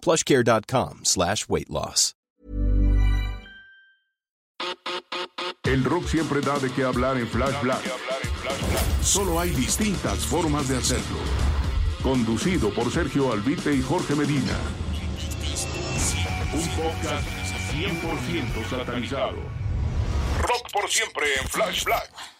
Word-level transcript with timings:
plushcare.com 0.00 1.00
slash 1.04 1.46
weight 1.48 1.68
loss. 1.70 2.14
El 5.64 5.84
rock 5.84 6.08
siempre 6.08 6.40
da 6.40 6.58
de 6.58 6.70
qué 6.72 6.82
hablar 6.84 7.18
en 7.18 7.28
Flash 7.28 7.60
Black. 7.60 7.82
Solo 9.02 9.38
hay 9.38 9.50
distintas 9.50 10.18
formas 10.24 10.66
de 10.68 10.78
hacerlo. 10.78 11.18
Conducido 12.02 12.70
por 12.70 12.90
Sergio 12.90 13.32
Albite 13.32 13.74
y 13.74 13.82
Jorge 13.82 14.14
Medina. 14.14 14.56
Un 16.54 16.68
podcast 16.70 17.28
100% 17.74 18.70
satanizado. 18.70 19.36
Rock 20.40 20.72
por 20.72 20.88
siempre 20.88 21.26
en 21.42 21.48
Flash 21.48 21.84
Black. 21.84 22.37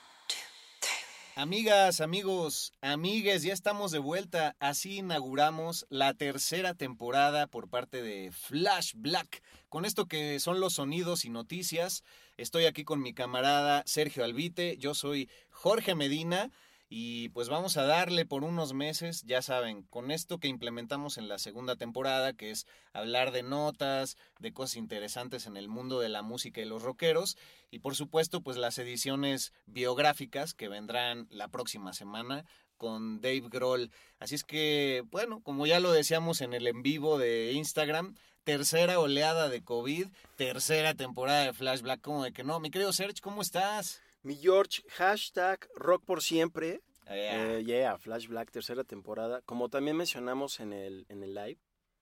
Amigas, 1.40 2.00
amigos, 2.00 2.72
amigues, 2.80 3.44
ya 3.44 3.52
estamos 3.52 3.92
de 3.92 4.00
vuelta. 4.00 4.56
Así 4.58 4.96
inauguramos 4.96 5.86
la 5.88 6.12
tercera 6.12 6.74
temporada 6.74 7.46
por 7.46 7.68
parte 7.68 8.02
de 8.02 8.32
Flash 8.32 8.94
Black. 8.96 9.44
Con 9.68 9.84
esto 9.84 10.06
que 10.06 10.40
son 10.40 10.58
los 10.58 10.74
sonidos 10.74 11.24
y 11.24 11.30
noticias, 11.30 12.02
estoy 12.38 12.64
aquí 12.64 12.82
con 12.82 13.00
mi 13.00 13.14
camarada 13.14 13.84
Sergio 13.86 14.24
Albite. 14.24 14.78
Yo 14.78 14.94
soy 14.94 15.30
Jorge 15.50 15.94
Medina. 15.94 16.50
Y 16.90 17.28
pues 17.30 17.50
vamos 17.50 17.76
a 17.76 17.84
darle 17.84 18.24
por 18.24 18.44
unos 18.44 18.72
meses, 18.72 19.22
ya 19.24 19.42
saben, 19.42 19.82
con 19.82 20.10
esto 20.10 20.38
que 20.38 20.48
implementamos 20.48 21.18
en 21.18 21.28
la 21.28 21.38
segunda 21.38 21.76
temporada, 21.76 22.32
que 22.32 22.50
es 22.50 22.66
hablar 22.94 23.30
de 23.30 23.42
notas, 23.42 24.16
de 24.38 24.54
cosas 24.54 24.76
interesantes 24.76 25.46
en 25.46 25.58
el 25.58 25.68
mundo 25.68 26.00
de 26.00 26.08
la 26.08 26.22
música 26.22 26.62
y 26.62 26.64
los 26.64 26.82
rockeros, 26.82 27.36
y 27.70 27.80
por 27.80 27.94
supuesto, 27.94 28.40
pues 28.40 28.56
las 28.56 28.78
ediciones 28.78 29.52
biográficas 29.66 30.54
que 30.54 30.68
vendrán 30.68 31.26
la 31.30 31.48
próxima 31.48 31.92
semana 31.92 32.46
con 32.78 33.20
Dave 33.20 33.48
Grohl. 33.50 33.90
Así 34.18 34.36
es 34.36 34.44
que, 34.44 35.04
bueno, 35.10 35.40
como 35.42 35.66
ya 35.66 35.80
lo 35.80 35.92
decíamos 35.92 36.40
en 36.40 36.54
el 36.54 36.66
en 36.66 36.82
vivo 36.82 37.18
de 37.18 37.52
Instagram, 37.52 38.14
tercera 38.44 38.98
oleada 38.98 39.50
de 39.50 39.62
COVID, 39.62 40.06
tercera 40.36 40.94
temporada 40.94 41.44
de 41.44 41.52
Flashback, 41.52 42.00
como 42.00 42.24
de 42.24 42.32
que 42.32 42.44
no, 42.44 42.60
mi 42.60 42.70
querido 42.70 42.94
Serge, 42.94 43.20
¿cómo 43.20 43.42
estás? 43.42 44.00
Mi 44.22 44.36
George, 44.36 44.82
hashtag 44.90 45.68
rock 45.74 46.04
por 46.04 46.22
siempre. 46.22 46.82
Yeah. 47.06 47.58
Eh, 47.58 47.64
yeah, 47.64 47.98
Flash 47.98 48.26
Black, 48.28 48.50
tercera 48.50 48.84
temporada. 48.84 49.40
Como 49.42 49.68
también 49.68 49.96
mencionamos 49.96 50.60
en 50.60 50.72
el, 50.72 51.06
en 51.08 51.22
el 51.22 51.34
live, 51.34 51.58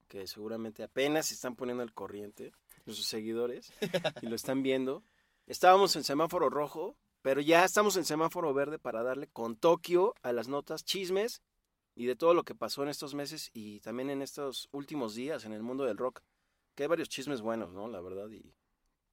que 0.09 0.27
seguramente 0.27 0.83
apenas 0.83 1.27
se 1.27 1.35
están 1.35 1.55
poniendo 1.57 1.83
al 1.83 1.93
corriente 1.93 2.53
nuestros 2.87 3.07
seguidores 3.07 3.73
y 4.23 4.27
lo 4.27 4.35
están 4.35 4.63
viendo. 4.63 5.05
Estábamos 5.47 5.95
en 5.97 6.05
semáforo 6.05 6.49
rojo, 6.49 6.97
pero 7.23 7.41
ya 7.41 7.65
estamos 7.65 7.97
en 7.97 8.05
semáforo 8.05 8.53
verde 8.55 8.79
para 8.79 9.03
darle 9.03 9.29
con 9.29 9.57
Tokio 9.57 10.15
a 10.23 10.33
las 10.33 10.49
notas, 10.49 10.85
chismes 10.85 11.43
y 11.95 12.07
de 12.07 12.17
todo 12.17 12.35
lo 12.35 12.45
que 12.45 12.55
pasó 12.55 12.83
en 12.83 12.89
estos 12.89 13.15
meses 13.15 13.51
y 13.53 13.81
también 13.81 14.11
en 14.11 14.23
estos 14.23 14.69
últimos 14.73 15.15
días 15.15 15.45
en 15.45 15.53
el 15.53 15.63
mundo 15.63 15.85
del 15.85 15.99
rock. 15.99 16.23
Que 16.75 16.85
hay 16.85 16.89
varios 16.89 17.09
chismes 17.09 17.41
buenos, 17.41 17.73
¿no? 17.73 17.89
La 17.89 18.01
verdad. 18.01 18.29
Y, 18.31 18.55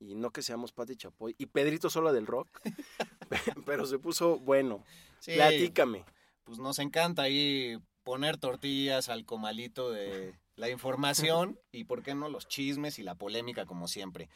y 0.08 0.16
no 0.16 0.31
que 0.31 0.41
seamos 0.41 0.72
Pati 0.72 0.96
Chapoy 0.96 1.36
y 1.38 1.47
Pedrito 1.47 1.90
solo 1.90 2.14
del 2.14 2.28
rock, 2.28 2.62
pero 3.66 3.86
se 3.86 4.00
puso 4.00 4.40
bueno. 4.40 4.84
Sí, 5.19 5.34
Platícame. 5.34 6.03
Pues 6.44 6.59
nos 6.59 6.80
encanta 6.80 7.24
ahí 7.24 7.78
poner 8.03 8.38
tortillas 8.38 9.09
al 9.09 9.25
comalito 9.25 9.92
de 9.92 10.36
la 10.56 10.69
información 10.69 11.59
y, 11.72 11.86
¿por 11.86 12.03
qué 12.03 12.16
no?, 12.16 12.30
los 12.30 12.47
chismes 12.47 13.00
y 13.00 13.03
la 13.03 13.16
polémica, 13.16 13.66
como 13.66 13.88
siempre. 13.88 14.30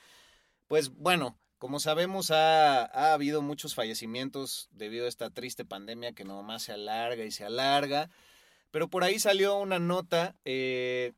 Pues 0.68 0.90
bueno, 0.90 1.38
como 1.58 1.80
sabemos, 1.80 2.32
ha, 2.32 2.86
ha 2.86 3.14
habido 3.14 3.42
muchos 3.42 3.76
fallecimientos 3.76 4.70
debido 4.72 5.06
a 5.06 5.10
esta 5.10 5.30
triste 5.30 5.66
pandemia 5.66 6.14
que 6.14 6.24
nomás 6.24 6.64
se 6.64 6.72
alarga 6.72 7.26
y 7.26 7.32
se 7.32 7.44
alarga. 7.44 8.10
Pero 8.72 8.90
por 8.90 9.04
ahí 9.04 9.20
salió 9.20 9.58
una 9.58 9.80
nota 9.80 10.36
eh, 10.46 11.14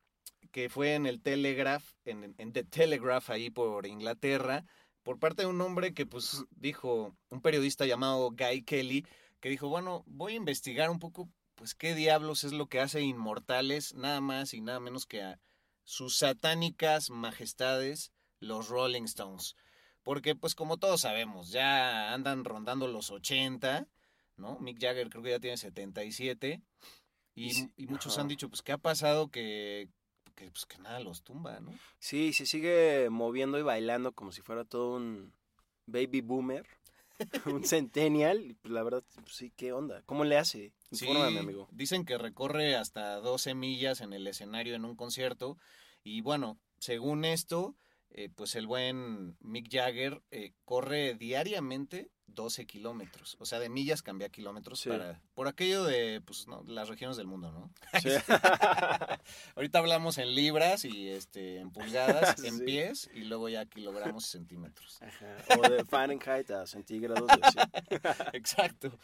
que 0.52 0.70
fue 0.70 0.96
en 0.96 1.06
el 1.06 1.22
Telegraph, 1.22 1.84
en, 2.06 2.36
en 2.38 2.54
The 2.54 2.64
Telegraph, 2.64 3.30
ahí 3.30 3.50
por 3.50 3.86
Inglaterra, 3.86 4.66
por 5.04 5.20
parte 5.20 5.44
de 5.44 5.48
un 5.48 5.62
hombre 5.62 5.94
que 5.94 6.06
pues 6.06 6.44
dijo, 6.52 7.16
un 7.30 7.42
periodista 7.42 7.86
llamado 7.86 8.32
Guy 8.32 8.64
Kelly, 8.64 9.06
que 9.40 9.50
dijo, 9.50 9.70
bueno, 9.70 10.04
voy 10.06 10.34
a 10.34 10.38
investigar 10.38 10.90
un 10.90 11.00
poco, 11.00 11.30
pues 11.56 11.76
qué 11.76 11.96
diablos 11.96 12.44
es 12.44 12.52
lo 12.52 12.68
que 12.68 12.80
hace 12.80 13.02
inmortales, 13.02 13.94
nada 13.96 14.22
más 14.22 14.54
y 14.54 14.62
nada 14.62 14.80
menos 14.80 15.06
que 15.06 15.22
a 15.22 15.40
sus 15.84 16.18
satánicas 16.18 17.10
majestades, 17.10 18.12
los 18.40 18.70
Rolling 18.70 19.04
Stones. 19.04 19.56
Porque 20.04 20.36
pues 20.36 20.56
como 20.56 20.78
todos 20.78 21.02
sabemos, 21.02 21.52
ya 21.52 22.14
andan 22.14 22.46
rondando 22.46 22.88
los 22.88 23.12
80, 23.12 23.88
¿no? 24.38 24.60
Mick 24.60 24.80
Jagger 24.80 25.10
creo 25.10 25.24
que 25.24 25.32
ya 25.32 25.40
tiene 25.40 25.58
77. 25.58 26.62
Y, 27.36 27.72
Y 27.78 27.88
muchos 27.88 28.18
han 28.18 28.28
dicho, 28.28 28.50
pues, 28.50 28.62
¿qué 28.62 28.74
ha 28.74 28.78
pasado 28.78 29.30
que, 29.30 29.90
que, 30.40 30.50
pues, 30.52 30.66
que 30.66 30.78
nada 30.78 31.00
los 31.02 31.22
tumba, 31.22 31.60
¿no? 31.60 31.74
Sí, 32.00 32.32
se 32.34 32.46
sigue 32.46 33.10
moviendo 33.10 33.60
y 33.60 33.62
bailando 33.62 34.14
como 34.14 34.32
si 34.32 34.42
fuera 34.42 34.64
todo 34.64 34.96
un 34.96 35.34
baby 35.86 36.22
boomer, 36.22 36.66
un 37.46 37.66
centennial. 37.66 38.56
pues, 38.62 38.74
la 38.74 38.84
verdad, 38.84 39.04
pues, 39.16 39.36
sí, 39.36 39.52
¿qué 39.56 39.74
onda? 39.74 40.02
¿Cómo 40.06 40.24
le 40.24 40.38
hace? 40.38 40.72
Infórmame, 40.92 41.40
amigo. 41.40 41.68
Dicen 41.72 42.06
que 42.06 42.18
recorre 42.18 42.76
hasta 42.76 43.16
12 43.16 43.54
millas 43.54 44.00
en 44.02 44.14
el 44.14 44.26
escenario 44.28 44.76
en 44.76 44.86
un 44.86 44.96
concierto. 44.96 45.58
Y 46.04 46.22
bueno, 46.22 46.58
según 46.80 47.26
esto, 47.26 47.76
eh, 48.12 48.30
pues 48.36 48.56
el 48.56 48.68
buen 48.68 49.38
Mick 49.40 49.68
Jagger 49.72 50.22
eh, 50.32 50.54
corre 50.66 51.14
diariamente 51.14 52.12
12 52.28 52.66
kilómetros. 52.66 53.38
O 53.40 53.46
sea, 53.46 53.60
de 53.60 53.70
millas 53.70 54.02
cambia 54.02 54.28
a 54.28 54.32
kilómetros 54.32 54.80
Sí. 54.80 54.90
para, 54.90 55.22
por 55.34 55.48
aquello 55.48 55.84
de 55.84 56.22
pues, 56.22 56.48
no, 56.48 56.64
las 56.68 56.88
regiones 56.90 57.18
del 57.18 57.28
mundo, 57.28 57.52
¿no? 57.52 57.72
Sí. 58.02 58.10
Ahorita 59.56 59.80
hablamos 59.80 60.18
en 60.18 60.36
libras 60.36 60.86
y 60.86 61.10
este, 61.10 61.60
en 61.60 61.72
pulgadas, 61.72 62.44
en 62.44 62.60
pies 62.66 63.10
y 63.14 63.24
luego 63.24 63.50
ya 63.50 63.66
kilogramos 63.66 64.28
y 64.28 64.32
centímetros. 64.32 65.02
Ajá, 65.02 65.38
O 65.58 65.70
de 65.70 65.84
Fahrenheit 65.86 66.50
a 66.52 66.68
centígrados. 66.68 67.30
Exacto. 68.34 68.98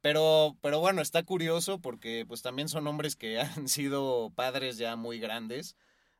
Pero, 0.00 0.56
pero 0.60 0.78
bueno, 0.78 1.02
está 1.02 1.22
curioso 1.24 1.80
porque 1.80 2.24
pues 2.28 2.42
también 2.42 2.68
son 2.68 2.86
hombres 2.86 3.16
que 3.16 3.40
han 3.40 3.68
sido 3.68 4.30
padres 4.34 4.78
ya 4.78 4.96
muy 4.96 5.18
grandes. 5.18 5.76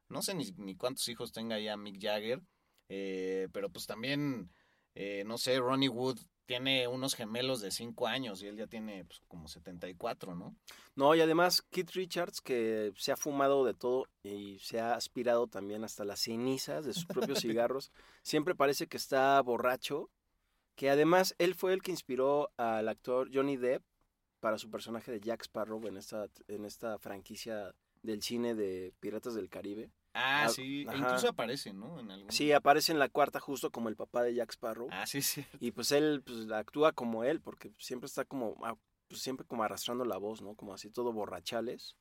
No 0.08 0.22
sé 0.22 0.34
ni, 0.34 0.50
ni 0.56 0.76
cuántos 0.76 1.08
hijos 1.08 1.32
tenga 1.32 1.58
ya 1.58 1.76
Mick 1.76 2.00
Jagger. 2.00 2.42
eh, 2.88 3.48
pero 3.52 3.70
pues 3.70 3.86
también, 3.86 4.50
eh, 4.94 5.24
no 5.26 5.38
sé, 5.38 5.58
Ronnie 5.58 5.88
Wood 5.88 6.18
tiene 6.46 6.86
unos 6.86 7.14
gemelos 7.14 7.60
de 7.60 7.70
5 7.72 8.06
años 8.06 8.40
y 8.40 8.46
él 8.46 8.56
ya 8.56 8.66
tiene 8.68 9.04
pues, 9.04 9.20
como 9.26 9.48
74, 9.48 10.34
¿no? 10.36 10.56
No, 10.94 11.14
y 11.14 11.20
además 11.20 11.62
Keith 11.70 11.90
Richards, 11.90 12.40
que 12.40 12.92
se 12.96 13.12
ha 13.12 13.16
fumado 13.16 13.64
de 13.64 13.74
todo 13.74 14.06
y 14.22 14.58
se 14.60 14.80
ha 14.80 14.94
aspirado 14.94 15.48
también 15.48 15.84
hasta 15.84 16.04
las 16.04 16.20
cenizas 16.20 16.86
de 16.86 16.94
sus 16.94 17.06
propios 17.06 17.40
cigarros, 17.42 17.92
siempre 18.22 18.54
parece 18.54 18.86
que 18.86 18.96
está 18.96 19.40
borracho, 19.42 20.08
que 20.76 20.88
además 20.88 21.34
él 21.38 21.54
fue 21.54 21.72
el 21.72 21.82
que 21.82 21.90
inspiró 21.90 22.50
al 22.56 22.88
actor 22.88 23.28
Johnny 23.32 23.56
Depp 23.56 23.82
para 24.40 24.58
su 24.58 24.70
personaje 24.70 25.10
de 25.10 25.20
Jack 25.20 25.42
Sparrow 25.42 25.84
en 25.88 25.96
esta, 25.96 26.28
en 26.46 26.64
esta 26.64 26.98
franquicia 26.98 27.74
del 28.02 28.22
cine 28.22 28.54
de 28.54 28.94
Piratas 29.00 29.34
del 29.34 29.48
Caribe. 29.48 29.90
Ah, 30.18 30.44
Ah, 30.44 30.48
sí. 30.48 30.86
e 30.90 30.96
incluso 30.96 31.28
aparece, 31.28 31.72
¿no? 31.72 32.00
En 32.00 32.10
algún... 32.10 32.30
Sí, 32.32 32.50
aparece 32.52 32.92
en 32.92 32.98
la 32.98 33.08
cuarta 33.08 33.38
justo 33.38 33.70
como 33.70 33.88
el 33.90 33.96
papá 33.96 34.22
de 34.22 34.34
Jack 34.34 34.52
Sparrow. 34.52 34.88
Ah, 34.90 35.06
sí, 35.06 35.20
sí. 35.22 35.44
Y 35.60 35.72
pues 35.72 35.92
él 35.92 36.22
pues, 36.24 36.50
actúa 36.50 36.92
como 36.92 37.22
él, 37.24 37.40
porque 37.40 37.72
siempre 37.78 38.06
está 38.06 38.24
como, 38.24 38.56
ah, 38.64 38.74
pues, 39.08 39.20
siempre 39.20 39.46
como 39.46 39.62
arrastrando 39.62 40.04
la 40.04 40.16
voz, 40.16 40.40
¿no? 40.42 40.54
Como 40.54 40.72
así 40.72 40.90
todo 40.90 41.12
borrachales. 41.12 41.96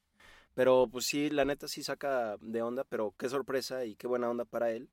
Pero 0.54 0.88
pues 0.90 1.06
sí, 1.06 1.30
la 1.30 1.44
neta 1.44 1.68
sí 1.68 1.84
saca 1.84 2.38
de 2.40 2.62
onda, 2.62 2.86
pero 2.86 3.14
qué 3.18 3.28
sorpresa 3.28 3.84
y 3.84 3.96
qué 3.96 4.08
buena 4.08 4.30
onda 4.30 4.46
para 4.46 4.72
él. 4.72 4.90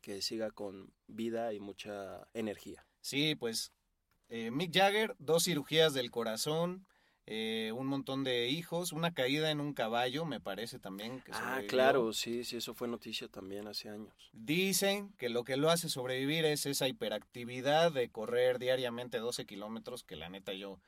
que 0.00 0.20
siga 0.22 0.50
con 0.50 0.92
vida 1.06 1.52
y 1.54 1.60
mucha 1.60 2.26
energía. 2.34 2.86
Sí, 3.00 3.34
pues 3.34 3.72
eh, 4.28 4.50
Mick 4.50 4.70
Jagger, 4.74 5.14
dos 5.18 5.44
cirugías 5.44 5.94
del 5.94 6.10
corazón, 6.10 6.86
eh, 7.26 7.72
un 7.74 7.86
montón 7.86 8.22
de 8.24 8.48
hijos, 8.48 8.92
una 8.92 9.14
caída 9.14 9.50
en 9.50 9.60
un 9.60 9.72
caballo, 9.72 10.24
me 10.26 10.40
parece 10.40 10.78
también. 10.78 11.20
Que 11.22 11.32
Ah, 11.32 11.62
claro, 11.66 12.12
sí, 12.12 12.44
sí, 12.44 12.56
eso 12.56 12.74
fue 12.74 12.86
noticia 12.88 13.28
también 13.28 13.66
hace 13.66 13.88
años. 13.88 14.12
Dicen 14.32 15.12
que 15.18 15.28
lo 15.30 15.44
que 15.44 15.56
lo 15.56 15.70
hace 15.70 15.88
sobrevivir 15.88 16.44
es 16.44 16.66
esa 16.66 16.86
hiperactividad 16.88 17.92
de 17.92 18.10
correr 18.10 18.58
diariamente 18.58 19.18
12 19.18 19.46
kilómetros, 19.46 20.04
que 20.04 20.16
la 20.16 20.28
neta 20.28 20.52
yo 20.52 20.78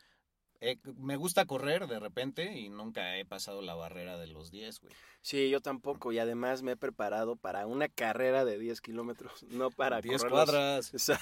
eh, 0.61 0.79
me 0.97 1.17
gusta 1.17 1.45
correr 1.45 1.87
de 1.87 2.01
repente 2.01 2.59
y 2.59 2.71
nunca 2.71 3.17
he 3.19 3.25
pasado 3.27 3.61
la 3.61 3.75
barrera 3.75 4.17
de 4.19 4.27
los 4.27 4.51
10, 4.51 4.81
güey. 4.81 4.93
Sí, 5.21 5.51
yo 5.51 5.61
tampoco, 5.61 6.13
y 6.13 6.19
además 6.19 6.63
me 6.63 6.73
he 6.73 6.77
preparado 6.77 7.37
para 7.37 7.67
una 7.67 7.89
carrera 7.89 8.45
de 8.45 8.59
10 8.59 8.81
kilómetros, 8.81 9.43
no 9.51 9.71
para 9.71 10.01
10 10.01 10.23
correrlos- 10.23 10.31
cuadras. 10.31 10.95
O 10.95 10.99
sea, 10.99 11.19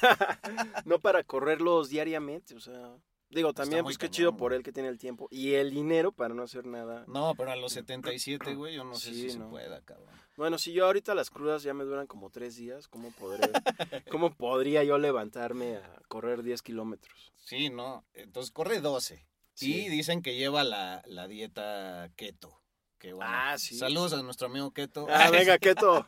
no 0.85 0.99
para 1.01 1.25
correrlos 1.25 1.89
diariamente, 1.89 2.55
o 2.55 2.61
sea, 2.61 2.97
digo, 3.31 3.53
también 3.53 3.83
pues 3.85 3.99
qué 3.99 4.07
cañón, 4.07 4.13
chido 4.13 4.37
por 4.37 4.53
él 4.53 4.63
que 4.63 4.73
tiene 4.73 4.89
el 4.89 4.99
tiempo 4.99 5.29
y 5.31 5.55
el 5.55 5.71
dinero 5.71 6.13
para 6.13 6.35
no 6.35 6.43
hacer 6.43 6.67
nada. 6.67 7.05
No, 7.09 7.35
pero 7.37 7.53
a 7.53 7.57
los 7.57 7.73
77, 7.73 8.55
güey, 8.55 8.75
yo 8.75 8.85
no 8.85 8.95
sé 8.95 9.15
si 9.15 9.37
no. 9.39 9.45
se 9.45 9.51
pueda, 9.51 9.81
cabrón. 9.83 10.15
Bueno, 10.37 10.59
si 10.59 10.73
yo 10.73 10.87
ahorita 10.87 11.15
las 11.15 11.31
crudas 11.31 11.63
ya 11.63 11.75
me 11.75 11.85
duran 11.85 12.07
como 12.07 12.31
tres 12.31 12.57
días, 12.57 12.89
¿cómo, 12.89 13.11
podré, 13.13 13.49
¿cómo 14.11 14.35
podría 14.35 14.83
yo 14.85 14.99
levantarme 14.99 15.77
a 15.77 16.03
correr 16.09 16.43
10 16.43 16.63
kilómetros? 16.63 17.33
Sí, 17.45 17.71
no, 17.71 18.05
entonces 18.15 18.51
corre 18.51 18.81
12. 18.81 19.25
Sí. 19.55 19.85
Y 19.85 19.89
dicen 19.89 20.23
que 20.23 20.37
lleva 20.37 20.65
la, 20.65 21.03
la 21.07 21.29
dieta 21.29 22.11
keto. 22.17 22.61
Que 22.99 23.13
bueno, 23.13 23.31
Ah, 23.33 23.59
sí. 23.59 23.77
Saludos 23.77 24.15
a 24.15 24.23
nuestro 24.23 24.47
amigo 24.49 24.73
keto. 24.73 25.07
Ah, 25.11 25.29
venga, 25.31 25.59
Keto. 25.59 26.05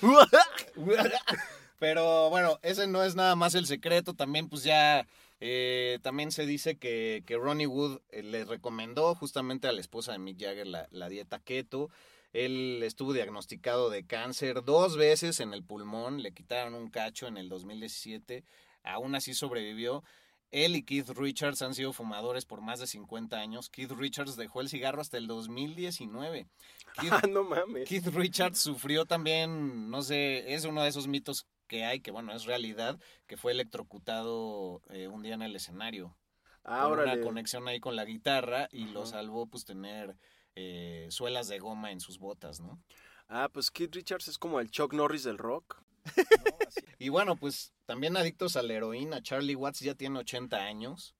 Pero 1.78 2.30
bueno, 2.30 2.58
ese 2.62 2.86
no 2.86 3.02
es 3.02 3.14
nada 3.14 3.36
más 3.36 3.54
el 3.54 3.66
secreto. 3.66 4.14
También, 4.14 4.48
pues 4.48 4.62
ya, 4.64 5.06
eh, 5.40 5.98
también 6.02 6.32
se 6.32 6.46
dice 6.46 6.78
que, 6.78 7.22
que 7.26 7.36
Ronnie 7.36 7.66
Wood 7.66 8.00
eh, 8.10 8.22
le 8.22 8.44
recomendó 8.44 9.14
justamente 9.14 9.68
a 9.68 9.72
la 9.72 9.80
esposa 9.80 10.12
de 10.12 10.18
Mick 10.18 10.40
Jagger 10.40 10.66
la, 10.66 10.88
la 10.90 11.08
dieta 11.08 11.38
keto. 11.38 11.90
Él 12.32 12.82
estuvo 12.82 13.12
diagnosticado 13.12 13.88
de 13.88 14.04
cáncer 14.04 14.64
dos 14.64 14.96
veces 14.96 15.40
en 15.40 15.54
el 15.54 15.64
pulmón, 15.64 16.22
le 16.22 16.32
quitaron 16.32 16.74
un 16.74 16.90
cacho 16.90 17.26
en 17.26 17.38
el 17.38 17.48
2017, 17.48 18.44
aún 18.82 19.14
así 19.14 19.32
sobrevivió. 19.32 20.04
Él 20.50 20.76
y 20.76 20.82
Keith 20.82 21.10
Richards 21.10 21.60
han 21.62 21.74
sido 21.74 21.92
fumadores 21.92 22.46
por 22.46 22.62
más 22.62 22.80
de 22.80 22.86
50 22.86 23.36
años. 23.38 23.68
Keith 23.68 23.92
Richards 23.92 24.36
dejó 24.36 24.62
el 24.62 24.68
cigarro 24.68 25.00
hasta 25.00 25.18
el 25.18 25.26
2019. 25.26 26.46
Keith, 27.00 27.12
Ah, 27.12 27.22
no 27.28 27.44
mames. 27.44 27.88
Keith 27.88 28.06
Richards 28.06 28.58
sufrió 28.58 29.04
también, 29.04 29.90
no 29.90 30.02
sé, 30.02 30.54
es 30.54 30.64
uno 30.64 30.82
de 30.82 30.88
esos 30.88 31.06
mitos 31.06 31.46
que 31.68 31.84
hay, 31.84 32.00
que 32.00 32.10
bueno, 32.10 32.32
es 32.32 32.44
realidad, 32.44 32.98
que 33.26 33.36
fue 33.36 33.52
electrocutado 33.52 34.82
eh, 34.88 35.06
un 35.06 35.22
día 35.22 35.34
en 35.34 35.42
el 35.42 35.54
escenario. 35.54 36.16
por 36.62 36.72
Ahora 36.72 37.02
una 37.04 37.20
conexión 37.20 37.68
ahí 37.68 37.78
con 37.78 37.94
la 37.94 38.04
guitarra 38.04 38.68
y 38.72 38.86
lo 38.86 39.06
salvó 39.06 39.46
pues 39.46 39.64
tener 39.64 40.16
eh, 40.56 41.06
suelas 41.10 41.46
de 41.46 41.60
goma 41.60 41.92
en 41.92 42.00
sus 42.00 42.18
botas, 42.18 42.58
¿no? 42.58 42.82
Ah, 43.28 43.48
pues 43.52 43.70
Keith 43.70 43.94
Richards 43.94 44.26
es 44.26 44.38
como 44.38 44.58
el 44.58 44.70
Chuck 44.70 44.92
Norris 44.94 45.22
del 45.22 45.38
rock. 45.38 45.82
Y 46.98 47.10
bueno, 47.10 47.36
pues 47.36 47.72
también 47.86 48.16
adictos 48.16 48.56
a 48.56 48.62
la 48.62 48.74
heroína. 48.74 49.22
Charlie 49.22 49.54
Watts 49.54 49.80
ya 49.80 49.94
tiene 49.94 50.18
80 50.18 50.56
años, 50.56 51.14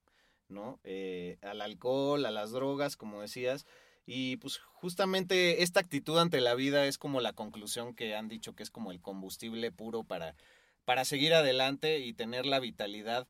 ¿no? 0.48 0.80
Eh, 0.82 1.38
al 1.40 1.60
alcohol, 1.60 2.26
a 2.26 2.32
las 2.32 2.50
drogas, 2.50 2.96
como 2.96 3.20
decías. 3.20 3.64
Y 4.10 4.38
pues 4.38 4.56
justamente 4.56 5.62
esta 5.62 5.80
actitud 5.80 6.18
ante 6.18 6.40
la 6.40 6.54
vida 6.54 6.86
es 6.86 6.96
como 6.96 7.20
la 7.20 7.34
conclusión 7.34 7.94
que 7.94 8.16
han 8.16 8.26
dicho 8.26 8.54
que 8.54 8.62
es 8.62 8.70
como 8.70 8.90
el 8.90 9.02
combustible 9.02 9.70
puro 9.70 10.02
para, 10.02 10.34
para 10.86 11.04
seguir 11.04 11.34
adelante 11.34 11.98
y 11.98 12.14
tener 12.14 12.46
la 12.46 12.58
vitalidad 12.58 13.28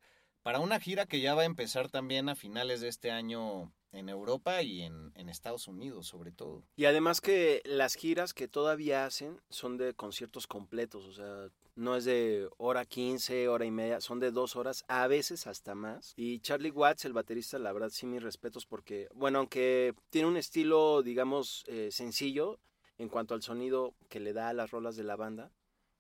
para 0.49 0.61
una 0.61 0.81
gira 0.81 1.05
que 1.05 1.21
ya 1.21 1.35
va 1.35 1.43
a 1.43 1.45
empezar 1.45 1.91
también 1.91 2.31
a 2.31 2.35
finales 2.35 2.81
de 2.81 2.89
este 2.89 3.11
año 3.11 3.71
en 3.93 4.09
Europa 4.09 4.63
y 4.63 4.81
en, 4.81 5.13
Estados 5.29 5.69
Unidos 5.69 6.07
sobre 6.07 6.33
todo. 6.33 6.65
Y 6.75 6.87
además 6.87 7.21
que 7.21 7.61
las 7.67 7.97
giras 7.97 8.33
que 8.33 8.49
todavía 8.49 9.05
hacen 9.05 9.43
son 9.51 9.77
de 9.77 9.93
conciertos 9.93 10.47
completos, 10.47 11.05
o 11.05 11.13
sea, 11.13 11.51
no 11.77 11.97
es 11.97 12.07
de 12.07 12.49
hora 12.57 12.87
15, 12.87 13.47
hora 13.49 13.67
y 13.67 13.71
media, 13.71 14.01
son 14.01 14.21
de 14.21 14.31
dos 14.31 14.57
horas, 14.57 14.87
a 14.89 15.07
veces 15.07 15.47
hasta 15.47 15.75
más. 15.75 16.15
Y 16.17 16.41
Charlie 16.41 16.71
Watts, 16.71 17.05
el 17.05 17.13
baterista, 17.13 17.59
la 17.59 17.75
verdad 17.75 17.91
sí 17.91 18.07
mis 18.07 18.23
respetos 18.23 18.65
porque, 18.65 19.07
bueno, 19.15 19.41
aunque 19.41 19.95
tiene 20.09 20.29
un 20.29 20.39
estilo, 20.39 21.03
digamos, 21.03 21.67
eh, 21.67 21.91
sencillo 21.93 22.59
en 22.97 23.11
cuanto 23.11 23.35
al 23.35 23.43
sonido 23.43 23.93
que 24.09 24.19
le 24.19 24.33
da 24.33 24.49
a 24.49 24.55
las 24.55 24.71
rolas 24.71 24.97
de 24.97 25.05
la 25.05 25.17
banda, 25.17 25.53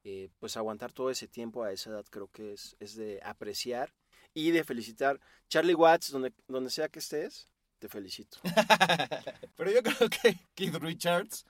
eh, 0.04 0.30
pues 0.38 0.56
aguantar 0.56 0.94
todo 0.94 1.10
ese 1.10 1.28
tiempo 1.28 1.64
a 1.64 1.72
esa 1.72 1.90
edad 1.90 2.06
creo 2.08 2.28
que 2.28 2.54
es, 2.54 2.76
es 2.80 2.96
de 2.96 3.20
apreciar 3.22 3.92
y 4.38 4.52
de 4.52 4.62
felicitar. 4.62 5.18
Charlie 5.48 5.74
Watts, 5.74 6.12
donde, 6.12 6.32
donde 6.46 6.70
sea 6.70 6.88
que 6.88 7.00
estés, 7.00 7.48
te 7.80 7.88
felicito. 7.88 8.38
Pero 9.56 9.72
yo 9.72 9.82
creo 9.82 10.08
que 10.08 10.38
Keith 10.54 10.76
Richards 10.76 11.44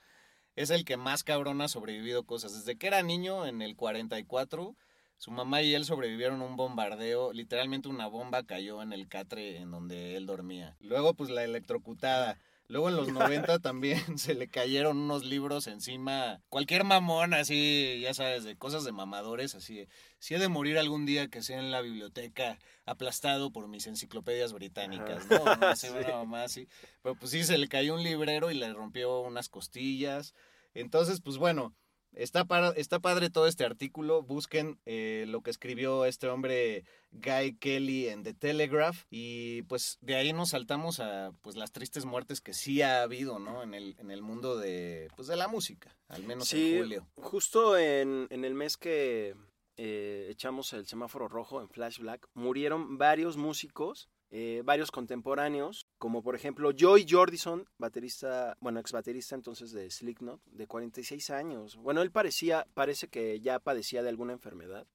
es 0.57 0.71
el 0.71 0.87
que 0.87 0.97
más 0.97 1.23
cabrón 1.23 1.61
ha 1.61 1.69
sobrevivido 1.69 2.25
cosas. 2.25 2.55
Desde 2.55 2.79
que 2.79 2.87
era 2.87 3.03
niño, 3.03 3.47
en 3.47 3.61
el 3.61 3.77
44, 3.77 4.75
su 5.19 5.31
mamá 5.31 5.61
y 5.61 5.75
él 5.75 5.85
sobrevivieron 5.85 6.41
un 6.41 6.57
bombardeo. 6.57 7.35
Literalmente 7.35 7.89
una 7.89 8.07
bomba 8.07 8.45
cayó 8.45 8.81
en 8.81 8.95
el 8.95 9.07
catre 9.07 9.59
en 9.59 9.71
donde 9.71 10.17
él 10.17 10.25
dormía. 10.25 10.75
Luego, 10.81 11.13
pues 11.13 11.29
la 11.29 11.45
electrocutada. 11.45 12.39
Luego 12.69 12.91
en 12.91 12.97
los 12.97 13.09
90 13.09 13.59
también 13.61 14.19
se 14.19 14.35
le 14.35 14.49
cayeron 14.49 14.99
unos 14.99 15.25
libros 15.25 15.67
encima. 15.67 16.43
Cualquier 16.51 16.85
mamón, 16.85 17.33
así, 17.33 17.99
ya 18.03 18.13
sabes, 18.13 18.45
de 18.45 18.57
cosas 18.57 18.85
de 18.85 18.93
mamadores, 18.93 19.55
así. 19.55 19.89
Si 20.19 20.35
he 20.35 20.39
de 20.39 20.49
morir 20.49 20.77
algún 20.77 21.07
día 21.07 21.29
que 21.29 21.43
sea 21.43 21.59
en 21.59 21.71
la 21.71 21.81
biblioteca, 21.81 22.59
aplastado 22.85 23.51
por 23.53 23.69
mis 23.69 23.87
enciclopedias 23.87 24.53
británicas, 24.53 25.27
¿no? 25.31 25.57
No 25.57 25.77
sé, 25.77 25.91
una 25.91 26.17
mamá 26.17 26.45
así. 26.45 26.69
Pero 27.03 27.15
pues 27.15 27.31
sí, 27.31 27.43
se 27.43 27.57
le 27.57 27.69
cayó 27.69 27.95
un 27.95 28.03
librero 28.03 28.51
y 28.51 28.55
le 28.55 28.71
rompió 28.75 29.21
unas 29.21 29.49
costillas. 29.49 30.35
Entonces, 30.75 31.23
pues 31.23 31.39
bueno, 31.39 31.75
está, 32.13 32.45
para, 32.45 32.71
está 32.71 33.01
padre 33.01 33.31
todo 33.31 33.47
este 33.47 33.65
artículo. 33.65 34.23
Busquen 34.23 34.79
eh, 34.87 35.25
lo 35.29 35.41
que 35.43 35.51
escribió 35.51 36.05
este 36.05 36.29
hombre 36.29 36.85
Guy 37.13 37.57
Kelly 37.59 38.09
en 38.09 38.23
The 38.23 38.35
Telegraph. 38.35 39.05
Y 39.11 39.63
pues 39.63 39.99
de 40.01 40.17
ahí 40.17 40.33
nos 40.33 40.51
saltamos 40.51 41.01
a 41.01 41.33
pues 41.43 41.57
las 41.57 41.73
tristes 41.73 42.05
muertes 42.05 42.41
que 42.41 42.53
sí 42.55 42.83
ha 42.83 43.03
habido, 43.03 43.39
¿no? 43.39 43.63
En 43.63 43.75
el, 43.75 43.97
en 43.99 44.11
el 44.11 44.23
mundo 44.23 44.57
de, 44.59 45.09
pues, 45.17 45.29
de 45.29 45.37
la 45.37 45.49
música, 45.49 45.97
al 46.09 46.23
menos 46.25 46.49
Sí, 46.49 46.75
en 46.75 46.79
julio. 46.83 47.09
justo 47.17 47.77
en, 47.79 48.27
en 48.31 48.45
el 48.45 48.55
mes 48.55 48.77
que 48.77 49.35
eh, 49.77 50.27
echamos 50.31 50.73
el 50.73 50.87
semáforo 50.87 51.29
rojo 51.29 51.61
en 51.61 51.69
Flash 51.69 51.99
Black, 51.99 52.29
murieron 52.35 52.99
varios 52.99 53.37
músicos, 53.37 54.09
eh, 54.31 54.63
varios 54.65 54.91
contemporáneos, 54.91 55.87
como 55.99 56.23
por 56.23 56.35
ejemplo 56.35 56.71
Joy 56.73 57.07
Jordison, 57.09 57.69
baterista, 57.79 58.57
bueno, 58.61 58.81
ex 58.81 58.93
baterista 58.93 59.35
entonces 59.35 59.73
de 59.73 59.91
Slipknot, 59.91 60.41
de 60.47 60.67
46 60.67 61.31
años. 61.31 61.77
Bueno, 61.77 62.03
él 62.03 62.11
parecía, 62.11 62.67
parece 62.75 63.09
que 63.09 63.41
ya 63.41 63.59
padecía 63.59 64.03
de 64.03 64.09
alguna 64.09 64.33
enfermedad 64.33 64.87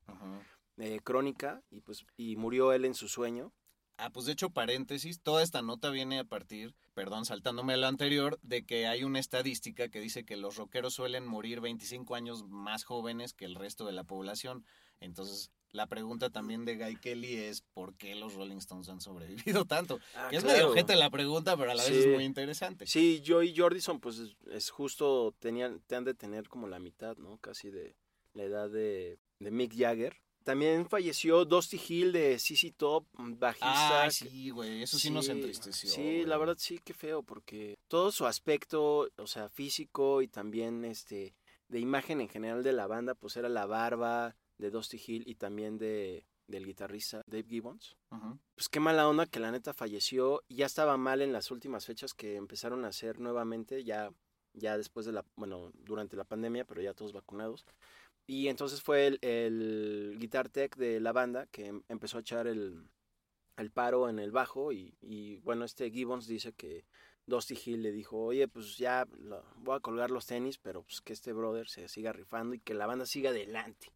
eh, 0.77 1.00
crónica 1.03 1.62
y 1.69 1.81
pues 1.81 2.05
y 2.17 2.36
murió 2.36 2.74
él 2.74 2.86
en 2.86 2.95
su 2.95 3.07
sueño. 3.07 3.53
Ah, 3.98 4.10
pues 4.10 4.25
de 4.25 4.33
hecho, 4.33 4.50
paréntesis, 4.50 5.22
toda 5.22 5.43
esta 5.43 5.62
nota 5.62 5.91
viene 5.91 6.17
a 6.19 6.24
partir, 6.24 6.74
perdón, 6.95 7.25
saltándome 7.25 7.74
a 7.74 7.77
lo 7.77 7.86
anterior, 7.86 8.39
de 8.41 8.65
que 8.65 8.88
hay 8.88 9.03
una 9.03 9.19
estadística 9.19 9.89
que 9.89 10.00
dice 10.00 10.25
que 10.25 10.36
los 10.36 10.57
rockeros 10.57 10.95
suelen 10.95 11.27
morir 11.27 11.62
25 11.62 12.15
años 12.15 12.43
más 12.48 12.86
jóvenes 12.86 13.33
que 13.33 13.45
el 13.45 13.53
resto 13.55 13.86
de 13.86 13.91
la 13.91 14.03
población. 14.03 14.65
Entonces, 15.00 15.51
la 15.73 15.87
pregunta 15.87 16.29
también 16.29 16.65
de 16.65 16.77
Guy 16.77 16.95
Kelly 16.97 17.35
es 17.35 17.61
¿por 17.61 17.95
qué 17.95 18.15
los 18.15 18.35
Rolling 18.35 18.57
Stones 18.57 18.87
han 18.89 19.01
sobrevivido 19.01 19.65
tanto? 19.65 19.99
Ah, 20.15 20.27
que 20.29 20.37
es 20.37 20.43
claro. 20.43 20.57
medio 20.57 20.71
ojete 20.71 20.95
la 20.95 21.09
pregunta, 21.09 21.57
pero 21.57 21.71
a 21.71 21.75
la 21.75 21.83
vez 21.83 21.91
es 21.91 22.07
muy 22.07 22.23
interesante. 22.23 22.87
Sí, 22.87 23.21
Joy 23.25 23.53
Jordison 23.57 23.99
pues 23.99 24.19
es, 24.19 24.35
es 24.51 24.69
justo, 24.69 25.35
tenían, 25.39 25.81
te 25.81 25.95
han 25.95 26.05
de 26.05 26.13
tener 26.13 26.47
como 26.47 26.67
la 26.67 26.79
mitad, 26.79 27.17
¿no? 27.17 27.37
Casi 27.39 27.71
de 27.71 27.95
la 28.33 28.43
edad 28.43 28.69
de, 28.69 29.19
de 29.39 29.51
Mick 29.51 29.75
Jagger. 29.75 30.15
También 30.43 30.87
falleció 30.87 31.45
Dusty 31.45 31.79
Hill 31.87 32.11
de 32.11 32.37
CC 32.37 32.71
Top, 32.75 33.07
bajista. 33.13 34.03
Ah, 34.03 34.11
sí, 34.11 34.49
güey, 34.49 34.83
eso 34.83 34.99
sí, 34.99 35.09
nos 35.09 35.29
entristeció. 35.29 35.89
Sí, 35.89 36.25
la 36.25 36.37
verdad 36.37 36.57
sí, 36.59 36.79
qué 36.83 36.93
feo, 36.93 37.23
porque 37.23 37.79
todo 37.87 38.11
su 38.11 38.25
aspecto, 38.25 39.09
o 39.15 39.27
sea, 39.27 39.49
físico 39.49 40.21
y 40.21 40.27
también 40.27 40.83
este 40.83 41.33
de 41.69 41.79
imagen 41.79 42.19
en 42.19 42.27
general 42.27 42.61
de 42.61 42.73
la 42.73 42.87
banda, 42.87 43.15
pues 43.15 43.37
era 43.37 43.47
la 43.47 43.65
barba 43.65 44.35
de 44.63 44.72
Dusty 44.72 45.00
Hill 45.05 45.24
y 45.27 45.36
también 45.36 45.77
de 45.77 46.25
del 46.48 46.65
guitarrista 46.65 47.22
Dave 47.25 47.46
Gibbons. 47.48 47.96
Ujú. 48.12 48.38
Pues 48.55 48.67
qué 48.70 48.79
mala 48.79 49.08
onda 49.08 49.25
que 49.25 49.39
la 49.39 49.51
neta 49.51 49.74
falleció. 49.74 50.41
Ya 50.50 50.65
estaba 50.65 50.98
mal 50.98 51.22
en 51.22 51.32
las 51.32 51.51
últimas 51.51 51.86
fechas 51.86 52.13
que 52.13 52.36
empezaron 52.36 52.84
a 52.84 52.89
hacer 52.89 53.20
nuevamente, 53.20 53.84
ya, 53.86 54.12
ya 54.53 54.77
después 54.77 55.05
de 55.05 55.13
la, 55.13 55.25
bueno, 55.38 55.72
durante 55.74 56.17
la 56.17 56.25
pandemia, 56.25 56.65
pero 56.65 56.82
ya 56.82 56.93
todos 56.93 57.13
vacunados. 57.13 57.65
Y 58.27 58.50
entonces 58.50 58.82
fue 58.82 59.08
el, 59.08 59.20
el 59.22 60.17
guitar 60.20 60.50
tech 60.50 60.75
de 60.75 61.00
la 61.00 61.13
banda 61.13 61.48
que 61.48 61.67
em- 61.67 61.84
empezó 61.88 62.17
a 62.17 62.22
echar 62.22 62.46
el, 62.48 62.89
el 63.58 63.72
paro 63.72 64.10
en 64.10 64.20
el 64.20 64.32
bajo 64.32 64.74
y, 64.74 64.96
y, 65.01 65.39
bueno, 65.39 65.63
este 65.63 65.91
Gibbons 65.91 66.27
dice 66.27 66.51
que 66.53 66.86
Dusty 67.25 67.58
Hill 67.65 67.82
le 67.84 67.93
dijo, 67.93 68.17
oye, 68.22 68.50
pues 68.50 68.77
ya 68.77 69.05
lo- 69.17 69.46
voy 69.55 69.77
a 69.77 69.79
colgar 69.79 70.12
los 70.12 70.25
tenis, 70.25 70.58
pero 70.58 70.84
pues 70.84 71.00
que 71.00 71.13
este 71.13 71.32
brother 71.32 71.70
se 71.70 71.88
siga 71.88 72.12
rifando 72.12 72.53
y 72.53 72.60
que 72.60 72.74
la 72.74 72.86
banda 72.86 73.05
siga 73.05 73.29
adelante. 73.29 73.93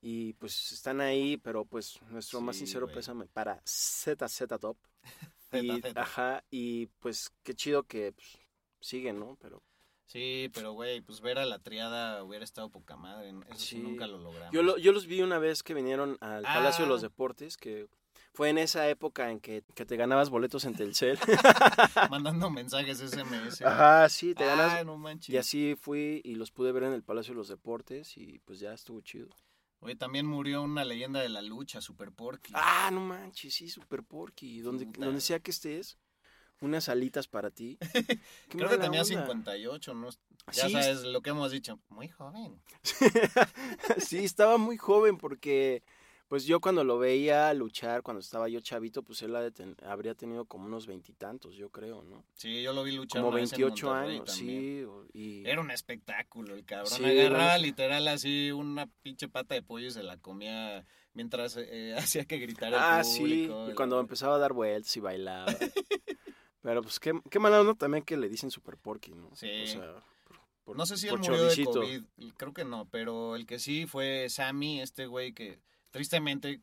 Y 0.00 0.32
pues 0.34 0.72
están 0.72 1.00
ahí, 1.00 1.36
pero 1.38 1.64
pues 1.64 2.00
nuestro 2.10 2.40
más 2.40 2.56
sincero 2.56 2.86
güey. 2.86 2.94
pésame 2.96 3.26
para 3.26 3.60
ZZ 3.66 4.46
Top. 4.60 4.76
Y, 5.50 5.80
ZZ. 5.80 5.96
ajá, 5.96 6.44
y 6.50 6.86
pues 6.98 7.30
qué 7.42 7.54
chido 7.54 7.82
que 7.84 8.12
pues, 8.12 8.28
siguen, 8.80 9.18
¿no? 9.18 9.36
Pero 9.40 9.62
Sí, 10.06 10.50
pero 10.54 10.72
güey, 10.72 11.00
pues 11.02 11.20
ver 11.20 11.38
a 11.38 11.44
la 11.46 11.58
triada 11.58 12.22
hubiera 12.22 12.44
estado 12.44 12.70
poca 12.70 12.96
madre. 12.96 13.30
Eso 13.50 13.58
sí, 13.58 13.66
Sí. 13.76 13.78
nunca 13.78 14.06
lo 14.06 14.18
logramos. 14.18 14.52
yo, 14.54 14.62
lo- 14.62 14.78
yo 14.78 14.92
los 14.92 15.06
vi 15.06 15.20
una 15.22 15.38
vez 15.38 15.62
que 15.62 15.74
vinieron 15.74 16.16
al 16.20 16.42
Palacio 16.44 16.84
de 16.84 16.88
los 16.90 17.00
Ah. 17.02 17.06
Deportes, 17.08 17.56
que 17.58 17.86
fue 18.38 18.50
en 18.50 18.58
esa 18.58 18.88
época 18.88 19.32
en 19.32 19.40
que, 19.40 19.64
que 19.74 19.84
te 19.84 19.96
ganabas 19.96 20.30
boletos 20.30 20.64
en 20.64 20.72
Telcel. 20.76 21.18
Mandando 22.08 22.50
mensajes 22.50 22.98
SMS. 23.00 23.62
Ajá, 23.62 24.08
sí, 24.08 24.32
te 24.32 24.44
Ah, 24.44 24.54
ganas. 24.54 24.86
no 24.86 24.96
manches. 24.96 25.34
Y 25.34 25.38
así 25.38 25.74
fui 25.74 26.20
y 26.24 26.36
los 26.36 26.52
pude 26.52 26.70
ver 26.70 26.84
en 26.84 26.92
el 26.92 27.02
Palacio 27.02 27.32
de 27.34 27.38
los 27.38 27.48
Deportes 27.48 28.16
y 28.16 28.38
pues 28.44 28.60
ya 28.60 28.72
estuvo 28.72 29.00
chido. 29.00 29.26
Güey, 29.80 29.96
también 29.96 30.24
murió 30.24 30.62
una 30.62 30.84
leyenda 30.84 31.20
de 31.20 31.28
la 31.30 31.42
lucha, 31.42 31.80
Super 31.80 32.12
Porky. 32.12 32.52
Ah, 32.54 32.90
no 32.92 33.00
manches, 33.00 33.52
sí, 33.54 33.68
Super 33.68 34.04
Porky. 34.04 34.60
Donde, 34.60 34.86
Puta. 34.86 35.04
donde 35.06 35.20
sea 35.20 35.40
que 35.40 35.50
estés, 35.50 35.98
unas 36.60 36.88
alitas 36.88 37.26
para 37.26 37.50
ti. 37.50 37.76
Creo 38.50 38.68
que 38.68 38.78
tenía 38.78 39.02
onda. 39.02 39.04
58, 39.04 39.94
¿no? 39.94 40.10
Ya 40.52 40.66
Sí, 40.66 40.70
sabes 40.72 41.02
lo 41.02 41.22
que 41.22 41.30
hemos 41.30 41.50
dicho. 41.50 41.80
Muy 41.88 42.06
joven. 42.08 42.62
sí, 43.98 44.18
estaba 44.18 44.58
muy 44.58 44.76
joven 44.76 45.18
porque, 45.18 45.82
pues 46.28 46.44
yo 46.44 46.60
cuando 46.60 46.84
lo 46.84 46.98
veía 46.98 47.52
luchar, 47.54 48.02
cuando 48.02 48.20
estaba 48.20 48.48
yo 48.48 48.60
chavito, 48.60 49.02
pues 49.02 49.22
él 49.22 49.34
ten- 49.54 49.76
habría 49.84 50.14
tenido 50.14 50.44
como 50.44 50.66
unos 50.66 50.86
veintitantos, 50.86 51.54
yo 51.56 51.70
creo, 51.70 52.02
¿no? 52.04 52.24
Sí, 52.34 52.62
yo 52.62 52.72
lo 52.72 52.84
vi 52.84 52.92
luchar 52.92 53.22
Como 53.22 53.30
una 53.32 53.40
vez 53.40 53.52
en 53.54 53.58
28 53.62 53.86
Monterrey 53.86 54.16
años, 54.16 54.36
también. 54.36 54.88
sí. 55.12 55.18
Y... 55.18 55.46
Era 55.48 55.60
un 55.60 55.70
espectáculo 55.70 56.54
el 56.54 56.64
cabrón. 56.64 56.90
Sí, 56.92 57.04
Agarraba 57.04 57.56
literal 57.58 58.06
así 58.08 58.52
una 58.52 58.86
pinche 59.02 59.28
pata 59.28 59.54
de 59.54 59.62
pollo 59.62 59.86
y 59.86 59.90
se 59.90 60.02
la 60.02 60.18
comía 60.18 60.84
mientras 61.14 61.56
eh, 61.58 61.94
hacía 61.98 62.24
que 62.26 62.38
gritara 62.38 62.76
el 62.76 62.82
Ah, 63.00 63.04
sí, 63.04 63.20
público. 63.20 63.64
y 63.64 63.68
la- 63.70 63.74
cuando 63.74 63.98
empezaba 63.98 64.34
a 64.36 64.38
dar 64.38 64.52
vueltas 64.52 64.96
y 64.96 65.00
bailaba. 65.00 65.46
Pero 66.62 66.82
pues 66.82 66.98
qué, 67.00 67.18
qué 67.30 67.38
mala 67.38 67.60
onda 67.60 67.74
también 67.74 68.04
que 68.04 68.16
le 68.16 68.28
dicen 68.28 68.50
Super 68.50 68.76
Porky, 68.76 69.12
¿no? 69.12 69.30
Sí. 69.34 69.48
O 69.62 69.66
sea, 69.66 69.92
por- 70.26 70.36
por- 70.64 70.76
No 70.76 70.84
sé 70.86 70.96
si 70.96 71.08
él 71.08 71.16
murió 71.18 71.44
de. 71.44 71.64
COVID, 71.64 72.02
creo 72.36 72.52
que 72.52 72.64
no, 72.64 72.86
pero 72.90 73.36
el 73.36 73.46
que 73.46 73.58
sí 73.58 73.86
fue 73.86 74.28
Sammy, 74.28 74.80
este 74.82 75.06
güey 75.06 75.32
que 75.32 75.60
tristemente 75.90 76.60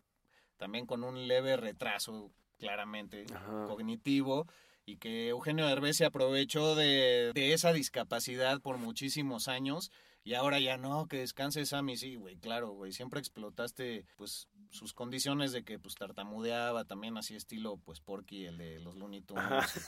también 0.58 0.86
con 0.86 1.04
un 1.04 1.28
leve 1.28 1.58
retraso, 1.58 2.32
claramente, 2.58 3.26
Ajá. 3.34 3.66
cognitivo, 3.68 4.48
y 4.86 4.98
que 4.98 5.30
Eugenio 5.30 5.68
Derbez 5.68 5.98
se 5.98 6.06
aprovechó 6.06 6.76
de, 6.76 7.32
de 7.34 7.54
esa 7.54 7.74
discapacidad 7.74 8.62
por 8.62 8.78
muchísimos 8.78 9.48
años, 9.48 9.92
y 10.24 10.34
ahora 10.34 10.60
ya 10.60 10.78
no, 10.78 11.08
que 11.08 11.18
descanse 11.18 11.66
Sammy, 11.66 11.98
sí, 11.98 12.16
güey, 12.16 12.38
claro, 12.38 12.72
güey, 12.72 12.92
siempre 12.92 13.20
explotaste, 13.20 14.06
pues, 14.16 14.48
sus 14.72 14.94
condiciones 14.94 15.52
de 15.52 15.64
que, 15.64 15.78
pues, 15.78 15.96
tartamudeaba, 15.96 16.86
también 16.86 17.18
así 17.18 17.36
estilo, 17.36 17.78
pues, 17.78 18.00
Porky, 18.00 18.46
el 18.46 18.58
de 18.58 18.80
los 18.80 18.96
Looney 18.96 19.22
Tunes, 19.22 19.88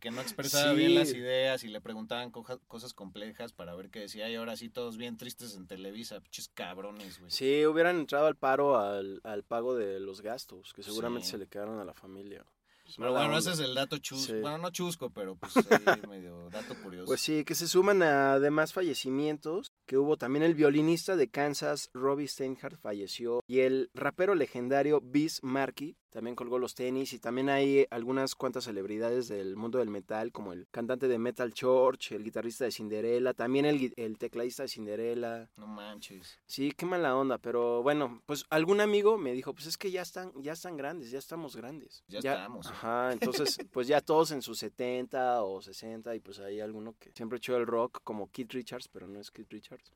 que 0.00 0.10
no 0.10 0.20
expresaba 0.20 0.72
Sí. 0.72 0.76
bien 0.78 0.94
las 0.96 1.12
ideas 1.12 1.62
y 1.62 1.68
le 1.68 1.80
preguntaban 1.80 2.30
coja- 2.30 2.58
cosas 2.66 2.92
complejas 2.94 3.52
para 3.52 3.74
ver 3.74 3.90
qué 3.90 4.00
decía 4.00 4.28
y 4.28 4.34
ahora 4.34 4.56
sí 4.56 4.68
todos 4.70 4.96
bien 4.96 5.16
tristes 5.16 5.54
en 5.54 5.66
Televisa, 5.66 6.20
pinches 6.20 6.48
cabrones, 6.48 7.18
güey. 7.20 7.30
Sí, 7.30 7.64
hubieran 7.66 7.98
entrado 8.00 8.26
al 8.26 8.36
paro 8.36 8.78
al, 8.78 9.20
al 9.24 9.44
pago 9.44 9.74
de 9.76 10.00
los 10.00 10.20
gastos, 10.22 10.72
que 10.72 10.82
seguramente 10.82 11.26
Sí. 11.26 11.32
se 11.32 11.38
le 11.38 11.46
quedaron 11.46 11.78
a 11.78 11.84
la 11.84 11.94
familia. 11.94 12.44
Pues, 12.82 12.96
Pero 12.96 13.10
mala 13.12 13.20
bueno, 13.26 13.36
onda. 13.38 13.50
ese 13.52 13.62
es 13.62 13.68
el 13.68 13.74
dato 13.76 13.98
chusco. 13.98 14.32
Sí. 14.32 14.40
Bueno, 14.40 14.58
no 14.58 14.70
chusco, 14.70 15.10
pero 15.10 15.36
pues 15.36 15.52
ahí 16.02 16.08
medio 16.08 16.50
dato 16.50 16.74
curioso. 16.82 17.06
Pues 17.06 17.20
sí, 17.20 17.44
que 17.44 17.54
se 17.54 17.68
suman 17.68 18.02
a 18.02 18.40
demás 18.40 18.72
fallecimientos, 18.72 19.70
que 19.86 19.96
hubo 19.96 20.16
también 20.16 20.42
el 20.42 20.54
violinista 20.54 21.14
de 21.14 21.28
Kansas, 21.30 21.90
Robbie 21.94 22.26
Steinhardt, 22.26 22.80
falleció, 22.80 23.42
y 23.46 23.60
el 23.60 23.90
rapero 23.94 24.34
legendario 24.34 25.00
Biz 25.00 25.40
Markie 25.44 25.96
también 26.10 26.36
colgó 26.36 26.58
los 26.58 26.74
tenis, 26.74 27.12
y 27.12 27.18
también 27.18 27.48
hay 27.48 27.86
algunas 27.90 28.34
cuantas 28.34 28.64
celebridades 28.64 29.28
del 29.28 29.56
mundo 29.56 29.78
del 29.78 29.90
metal, 29.90 30.32
como 30.32 30.52
el 30.52 30.66
cantante 30.70 31.08
de 31.08 31.18
Metal 31.18 31.52
Church, 31.52 32.12
el 32.12 32.24
guitarrista 32.24 32.64
de 32.64 32.72
Cinderella, 32.72 33.32
también 33.32 33.64
el, 33.64 33.92
el 33.96 34.18
tecladista 34.18 34.64
de 34.64 34.68
Cinderella. 34.68 35.48
No 35.56 35.66
manches. 35.66 36.38
Sí, 36.46 36.72
qué 36.72 36.86
mala 36.86 37.16
onda, 37.16 37.38
pero 37.38 37.82
bueno, 37.82 38.22
pues 38.26 38.44
algún 38.50 38.80
amigo 38.80 39.18
me 39.18 39.32
dijo, 39.32 39.54
pues 39.54 39.66
es 39.66 39.78
que 39.78 39.90
ya 39.90 40.02
están, 40.02 40.32
ya 40.42 40.52
están 40.52 40.76
grandes, 40.76 41.10
ya 41.10 41.18
estamos 41.18 41.56
grandes. 41.56 42.04
Ya 42.08 42.18
estamos. 42.18 42.66
Ajá, 42.66 43.12
entonces, 43.12 43.58
pues 43.72 43.86
ya 43.86 44.00
todos 44.00 44.32
en 44.32 44.42
sus 44.42 44.58
70 44.58 45.42
o 45.44 45.62
60 45.62 46.14
y 46.14 46.20
pues 46.20 46.40
hay 46.40 46.60
alguno 46.60 46.94
que 46.98 47.12
siempre 47.14 47.38
echó 47.38 47.56
el 47.56 47.66
rock 47.66 48.00
como 48.04 48.30
Keith 48.30 48.52
Richards, 48.52 48.88
pero 48.88 49.06
no 49.06 49.20
es 49.20 49.30
Keith 49.30 49.50
Richards. 49.50 49.92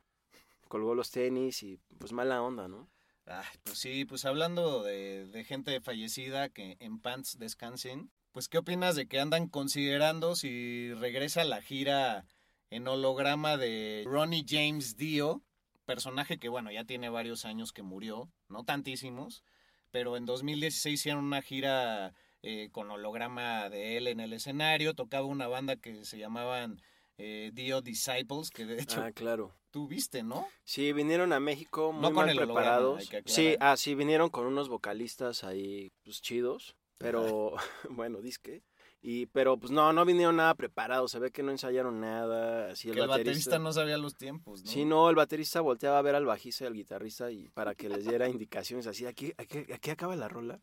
Colgó 0.68 0.94
los 0.94 1.10
tenis 1.10 1.62
y 1.62 1.78
pues 1.98 2.12
mala 2.12 2.42
onda, 2.42 2.68
¿no? 2.68 2.88
Ay, 3.26 3.58
pues 3.62 3.78
sí, 3.78 4.04
pues 4.04 4.24
hablando 4.24 4.82
de, 4.82 5.26
de 5.26 5.44
gente 5.44 5.80
fallecida 5.80 6.50
que 6.50 6.76
en 6.80 6.98
pants 6.98 7.38
descansen, 7.38 8.10
pues 8.32 8.48
¿qué 8.48 8.58
opinas 8.58 8.96
de 8.96 9.06
que 9.06 9.18
andan 9.18 9.48
considerando 9.48 10.36
si 10.36 10.92
regresa 10.94 11.44
la 11.44 11.62
gira 11.62 12.26
en 12.70 12.86
holograma 12.86 13.56
de 13.56 14.02
Ronnie 14.04 14.44
James 14.46 14.96
Dio, 14.96 15.42
personaje 15.86 16.38
que 16.38 16.48
bueno, 16.48 16.70
ya 16.70 16.84
tiene 16.84 17.08
varios 17.08 17.44
años 17.44 17.72
que 17.72 17.82
murió, 17.82 18.28
no 18.48 18.64
tantísimos, 18.64 19.42
pero 19.90 20.16
en 20.16 20.26
2016 20.26 21.00
hicieron 21.00 21.24
una 21.24 21.40
gira 21.40 22.14
eh, 22.42 22.68
con 22.72 22.90
holograma 22.90 23.70
de 23.70 23.96
él 23.96 24.08
en 24.08 24.20
el 24.20 24.32
escenario, 24.32 24.94
tocaba 24.94 25.26
una 25.26 25.46
banda 25.46 25.76
que 25.76 26.04
se 26.04 26.18
llamaban 26.18 26.82
eh, 27.18 27.50
Dio 27.52 27.80
Disciples, 27.80 28.50
que 28.50 28.64
de 28.66 28.80
hecho 28.82 29.00
Ah, 29.02 29.12
claro. 29.12 29.54
tú 29.70 29.86
viste, 29.88 30.22
¿no? 30.22 30.46
Sí, 30.64 30.92
vinieron 30.92 31.32
a 31.32 31.40
México 31.40 31.92
muy 31.92 32.02
No 32.02 32.08
con 32.08 32.26
mal 32.26 32.30
el 32.30 32.36
preparados. 32.36 33.08
Sí, 33.26 33.56
ah, 33.60 33.76
sí, 33.76 33.94
vinieron 33.94 34.30
con 34.30 34.46
unos 34.46 34.68
vocalistas 34.68 35.44
ahí, 35.44 35.90
pues 36.02 36.20
chidos, 36.20 36.76
pero 36.98 37.54
bueno, 37.90 38.20
disque. 38.20 38.62
Y, 39.06 39.26
pero 39.26 39.58
pues 39.58 39.70
no, 39.70 39.92
no 39.92 40.06
vinieron 40.06 40.36
nada 40.36 40.54
preparados, 40.54 41.10
se 41.10 41.18
ve 41.18 41.30
que 41.30 41.42
no 41.42 41.50
ensayaron 41.50 42.00
nada, 42.00 42.70
así 42.70 42.88
el 42.88 42.94
que 42.94 43.02
el 43.02 43.06
baterista 43.06 43.50
baterista 43.50 43.58
no 43.58 43.70
sabía 43.70 43.98
los 43.98 44.16
tiempos, 44.16 44.64
¿no? 44.64 44.70
Sí, 44.70 44.86
no, 44.86 45.10
el 45.10 45.14
baterista 45.14 45.60
volteaba 45.60 45.98
a 45.98 46.02
ver 46.02 46.14
al 46.14 46.24
bajista 46.24 46.64
y 46.64 46.66
al 46.68 46.72
guitarrista 46.72 47.30
y 47.30 47.50
para 47.50 47.74
que 47.74 47.90
les 47.90 48.06
diera 48.06 48.30
indicaciones 48.30 48.86
así, 48.86 49.04
aquí, 49.04 49.34
aquí, 49.36 49.70
aquí 49.70 49.90
acaba 49.90 50.16
la 50.16 50.28
rola. 50.28 50.58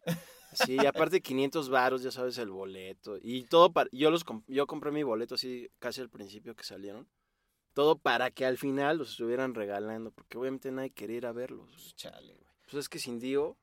Sí, 0.54 0.76
y 0.82 0.86
aparte 0.88 1.22
500 1.22 1.70
varos, 1.70 2.02
ya 2.02 2.10
sabes, 2.10 2.40
el 2.40 2.50
boleto. 2.50 3.20
Y 3.22 3.44
todo 3.44 3.72
para, 3.72 3.90
yo 3.94 4.10
los 4.10 4.26
yo 4.48 4.66
compré 4.66 4.92
mi 4.92 5.04
boleto 5.04 5.36
así 5.36 5.70
casi 5.78 6.02
al 6.02 6.10
principio 6.10 6.56
que 6.56 6.64
salieron. 6.64 7.08
Todo 7.74 8.00
para 8.00 8.32
que 8.32 8.48
al 8.48 8.58
final 8.58 8.98
los 8.98 9.12
estuvieran 9.12 9.54
regalando, 9.54 10.10
porque 10.10 10.40
obviamente 10.40 10.72
nadie 10.72 10.90
quería 10.90 11.18
ir 11.18 11.26
a 11.28 11.32
verlos. 11.32 11.96
Chale, 11.96 12.34
güey. 12.34 12.52
Pues 12.64 12.74
es 12.74 12.90
que 12.90 12.98
sin 12.98 13.20
Dio, 13.20 13.56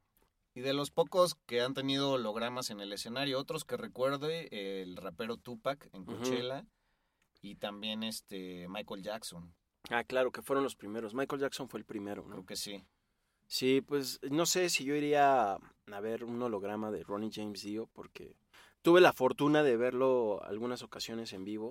Y 0.59 0.61
de 0.61 0.75
los 0.75 0.91
pocos 0.91 1.37
que 1.47 1.61
han 1.61 1.73
tenido 1.73 2.11
hologramas 2.11 2.71
en 2.71 2.81
el 2.81 2.93
escenario, 2.93 3.39
otros 3.39 3.65
que 3.65 3.77
recuerde, 3.77 4.49
el 4.83 4.97
rapero 4.97 5.37
Tupac 5.37 5.89
en. 5.93 6.05
Coachella 6.05 6.67
y 7.41 7.55
también 7.55 8.03
este 8.03 8.67
Michael 8.67 9.05
Jackson, 9.05 9.55
ah, 9.91 10.03
claro, 10.03 10.33
que 10.33 10.43
fueron 10.43 10.65
los 10.65 10.75
primeros. 10.75 11.15
Michael 11.15 11.43
Jackson 11.43 11.69
fue 11.69 11.79
el 11.79 11.87
primero, 11.87 12.25
¿no? 12.25 12.33
creo 12.33 12.47
que 12.47 12.57
sí. 12.57 12.85
Sí, 13.47 13.83
pues 13.83 14.19
no 14.33 14.47
sé 14.47 14.69
si 14.69 14.83
yo 14.83 14.97
iría 14.97 15.53
a 15.53 16.01
ver 16.01 16.25
un 16.25 16.43
holograma 16.43 16.91
de 16.91 17.05
Ronnie 17.05 17.31
James 17.33 17.63
Dio 17.63 17.87
porque 17.93 18.35
tuve 18.83 19.01
la 19.01 19.13
fortuna 19.13 19.63
de 19.63 19.77
verlo 19.77 20.43
algunas 20.43 20.83
ocasiones 20.83 21.33
en 21.35 21.45
vivo. 21.45 21.71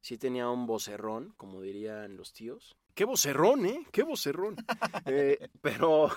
Sí 0.00 0.16
tenía 0.16 0.48
un 0.48 0.64
vocerrón, 0.66 1.34
como 1.36 1.60
dirían 1.60 2.16
los 2.16 2.32
tíos. 2.32 2.78
¡Qué 2.94 3.04
vocerrón, 3.04 3.66
eh! 3.66 3.86
¡Qué 3.92 4.04
vocerrón! 4.04 4.56
Eh, 5.04 5.50
pero, 5.60 6.08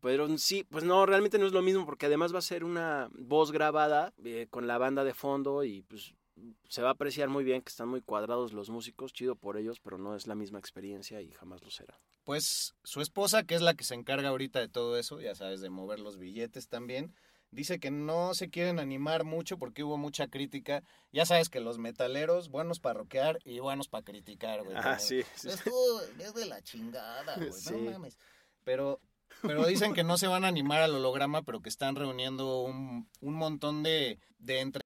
pero 0.00 0.36
sí, 0.38 0.64
pues 0.64 0.84
no, 0.84 1.06
realmente 1.06 1.38
no 1.38 1.46
es 1.46 1.52
lo 1.52 1.62
mismo 1.62 1.86
porque 1.86 2.06
además 2.06 2.34
va 2.34 2.38
a 2.38 2.42
ser 2.42 2.64
una 2.64 3.08
voz 3.12 3.52
grabada 3.52 4.12
eh, 4.24 4.46
con 4.50 4.66
la 4.66 4.78
banda 4.78 5.04
de 5.04 5.14
fondo 5.14 5.64
y 5.64 5.82
pues 5.82 6.14
se 6.68 6.82
va 6.82 6.88
a 6.88 6.92
apreciar 6.92 7.28
muy 7.28 7.44
bien 7.44 7.62
que 7.62 7.70
están 7.70 7.88
muy 7.88 8.02
cuadrados 8.02 8.52
los 8.52 8.70
músicos, 8.70 9.12
chido 9.12 9.36
por 9.36 9.56
ellos, 9.56 9.80
pero 9.80 9.98
no 9.98 10.14
es 10.14 10.26
la 10.26 10.34
misma 10.34 10.58
experiencia 10.58 11.20
y 11.22 11.30
jamás 11.32 11.62
lo 11.62 11.70
será. 11.70 11.98
Pues 12.24 12.74
su 12.82 13.00
esposa, 13.00 13.44
que 13.44 13.54
es 13.54 13.62
la 13.62 13.74
que 13.74 13.84
se 13.84 13.94
encarga 13.94 14.28
ahorita 14.28 14.58
de 14.58 14.68
todo 14.68 14.98
eso, 14.98 15.20
ya 15.20 15.34
sabes, 15.34 15.60
de 15.60 15.70
mover 15.70 16.00
los 16.00 16.18
billetes 16.18 16.68
también, 16.68 17.14
dice 17.50 17.78
que 17.78 17.90
no 17.90 18.34
se 18.34 18.50
quieren 18.50 18.78
animar 18.78 19.24
mucho 19.24 19.58
porque 19.58 19.82
hubo 19.82 19.96
mucha 19.96 20.28
crítica. 20.28 20.82
Ya 21.12 21.24
sabes 21.24 21.48
que 21.48 21.60
los 21.60 21.78
metaleros, 21.78 22.48
buenos 22.48 22.80
para 22.80 23.00
rockear 23.00 23.38
y 23.44 23.60
buenos 23.60 23.88
para 23.88 24.04
criticar, 24.04 24.62
güey. 24.62 24.76
Ah, 24.76 24.98
sí, 24.98 25.22
sí. 25.34 25.48
Es 26.18 26.34
de 26.34 26.46
la 26.46 26.62
chingada, 26.62 27.36
güey. 27.36 27.52
Sí. 27.52 27.72
No 27.72 27.92
mames. 27.92 28.18
Pero, 28.64 29.00
pero 29.42 29.66
dicen 29.66 29.94
que 29.94 30.04
no 30.04 30.18
se 30.18 30.26
van 30.26 30.44
a 30.44 30.48
animar 30.48 30.82
al 30.82 30.94
holograma, 30.94 31.42
pero 31.42 31.60
que 31.60 31.68
están 31.68 31.96
reuniendo 31.96 32.62
un, 32.62 33.08
un 33.20 33.34
montón 33.34 33.82
de, 33.82 34.18
de 34.38 34.60
entre 34.60 34.85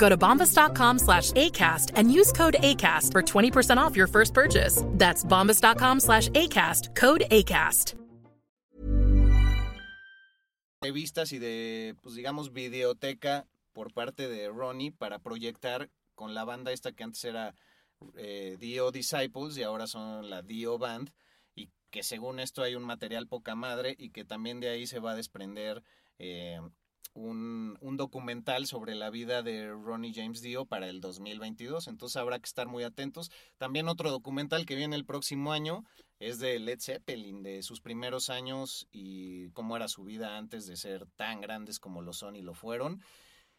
Go 0.00 0.08
to 0.08 0.16
bombas.com 0.16 0.98
slash 0.98 1.32
ACAST 1.32 1.92
and 1.94 2.10
use 2.10 2.32
code 2.32 2.56
ACAST 2.60 3.12
for 3.12 3.22
20% 3.22 3.76
off 3.76 3.94
your 3.94 4.08
first 4.08 4.32
purchase. 4.32 4.82
That's 4.96 5.22
bombas.com 5.22 6.00
slash 6.00 6.30
ACAST, 6.30 6.96
code 6.96 7.24
ACAST. 7.30 7.94
y 10.82 11.38
de, 11.38 11.94
pues 12.00 12.14
digamos, 12.14 12.54
videoteca 12.54 13.46
por 13.74 13.92
parte 13.92 14.28
de 14.28 14.48
Ronnie 14.48 14.90
para 14.90 15.18
proyectar 15.18 15.90
con 16.14 16.32
la 16.32 16.44
banda 16.44 16.72
esta 16.72 16.92
que 16.92 17.04
antes 17.04 17.22
era 17.24 17.54
eh, 18.16 18.56
Dio 18.58 18.90
Disciples 18.90 19.58
y 19.58 19.62
ahora 19.62 19.86
son 19.86 20.30
la 20.30 20.40
Dio 20.40 20.78
Band 20.78 21.10
que 21.90 22.02
según 22.02 22.40
esto 22.40 22.62
hay 22.62 22.74
un 22.74 22.84
material 22.84 23.26
poca 23.26 23.54
madre 23.54 23.94
y 23.98 24.10
que 24.10 24.24
también 24.24 24.60
de 24.60 24.68
ahí 24.68 24.86
se 24.86 25.00
va 25.00 25.12
a 25.12 25.16
desprender 25.16 25.82
eh, 26.18 26.60
un, 27.14 27.76
documental 27.96 28.66
sobre 28.66 28.94
la 28.94 29.10
vida 29.10 29.42
de 29.42 29.70
Ronnie 29.70 30.12
James 30.14 30.40
Dio 30.40 30.64
para 30.64 30.88
el 30.88 31.00
2022. 31.00 31.88
Entonces 31.88 32.16
habrá 32.16 32.38
que 32.38 32.46
estar 32.46 32.66
muy 32.66 32.82
atentos. 32.84 33.30
También 33.58 33.88
otro 33.88 34.10
documental 34.10 34.64
que 34.64 34.76
viene 34.76 34.96
el 34.96 35.04
próximo 35.04 35.52
año 35.52 35.84
es 36.18 36.38
de 36.38 36.58
Led 36.58 36.80
Zeppelin, 36.80 37.42
de 37.42 37.62
sus 37.62 37.80
primeros 37.80 38.30
años 38.30 38.88
y 38.90 39.50
cómo 39.50 39.76
era 39.76 39.88
su 39.88 40.04
vida 40.04 40.36
antes 40.36 40.66
de 40.66 40.76
ser 40.76 41.06
tan 41.16 41.40
grandes 41.40 41.78
como 41.78 42.02
lo 42.02 42.12
son 42.12 42.36
y 42.36 42.42
lo 42.42 42.54
fueron. 42.54 43.02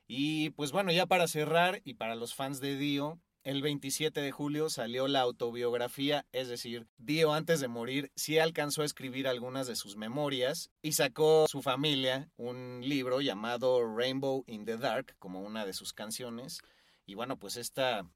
Y 0.07 0.49
pues 0.51 0.71
bueno, 0.71 0.91
ya 0.91 1.05
para 1.05 1.27
cerrar 1.27 1.81
y 1.83 1.95
para 1.95 2.15
los 2.15 2.33
fans 2.33 2.59
de 2.59 2.77
Dio, 2.77 3.19
el 3.43 3.61
27 3.61 4.21
de 4.21 4.31
julio 4.31 4.69
salió 4.69 5.07
la 5.07 5.21
autobiografía, 5.21 6.27
es 6.31 6.47
decir, 6.47 6.87
Dio 6.97 7.33
antes 7.33 7.59
de 7.59 7.67
morir 7.67 8.11
sí 8.15 8.37
alcanzó 8.37 8.83
a 8.83 8.85
escribir 8.85 9.27
algunas 9.27 9.65
de 9.67 9.75
sus 9.75 9.95
memorias 9.95 10.69
y 10.81 10.93
sacó 10.93 11.47
su 11.47 11.61
familia 11.61 12.29
un 12.37 12.81
libro 12.83 13.19
llamado 13.21 13.83
Rainbow 13.95 14.43
in 14.47 14.65
the 14.65 14.77
Dark 14.77 15.15
como 15.17 15.41
una 15.41 15.65
de 15.65 15.73
sus 15.73 15.93
canciones. 15.93 16.59
Y 17.07 17.15
bueno, 17.15 17.37
pues 17.37 17.57
esta, 17.57 18.07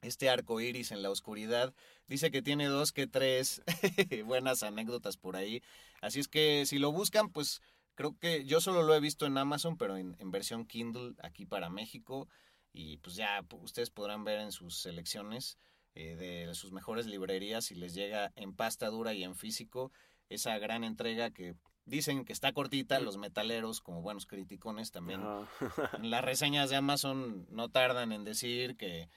este 0.00 0.30
arco 0.30 0.60
iris 0.60 0.92
en 0.92 1.02
la 1.02 1.10
oscuridad 1.10 1.74
dice 2.06 2.30
que 2.30 2.40
tiene 2.40 2.66
dos 2.66 2.92
que 2.92 3.06
tres 3.06 3.62
buenas 4.24 4.62
anécdotas 4.62 5.18
por 5.18 5.36
ahí. 5.36 5.62
Así 6.00 6.20
es 6.20 6.28
que 6.28 6.64
si 6.64 6.78
lo 6.78 6.90
buscan, 6.90 7.30
pues 7.30 7.60
creo 7.94 8.18
que 8.18 8.46
yo 8.46 8.62
solo 8.62 8.82
lo 8.82 8.94
he 8.94 9.00
visto 9.00 9.26
en 9.26 9.36
Amazon, 9.36 9.76
pero 9.76 9.98
en, 9.98 10.16
en 10.18 10.30
versión 10.30 10.64
Kindle 10.64 11.14
aquí 11.22 11.44
para 11.44 11.68
México 11.68 12.28
y 12.74 12.98
pues 12.98 13.14
ya 13.14 13.42
ustedes 13.62 13.90
podrán 13.90 14.24
ver 14.24 14.40
en 14.40 14.52
sus 14.52 14.76
selecciones 14.76 15.58
eh, 15.94 16.16
de 16.16 16.54
sus 16.54 16.72
mejores 16.72 17.06
librerías 17.06 17.66
si 17.66 17.76
les 17.76 17.94
llega 17.94 18.32
en 18.34 18.52
pasta 18.52 18.90
dura 18.90 19.14
y 19.14 19.22
en 19.22 19.36
físico 19.36 19.92
esa 20.28 20.58
gran 20.58 20.82
entrega 20.82 21.30
que 21.30 21.54
dicen 21.86 22.24
que 22.24 22.32
está 22.32 22.52
cortita, 22.52 22.98
los 22.98 23.16
metaleros 23.16 23.80
como 23.80 24.02
buenos 24.02 24.26
criticones 24.26 24.90
también 24.90 25.22
en 25.98 26.10
las 26.10 26.24
reseñas 26.24 26.68
de 26.68 26.76
Amazon 26.76 27.46
no 27.48 27.68
tardan 27.68 28.10
en 28.10 28.24
decir 28.24 28.76
que, 28.76 29.08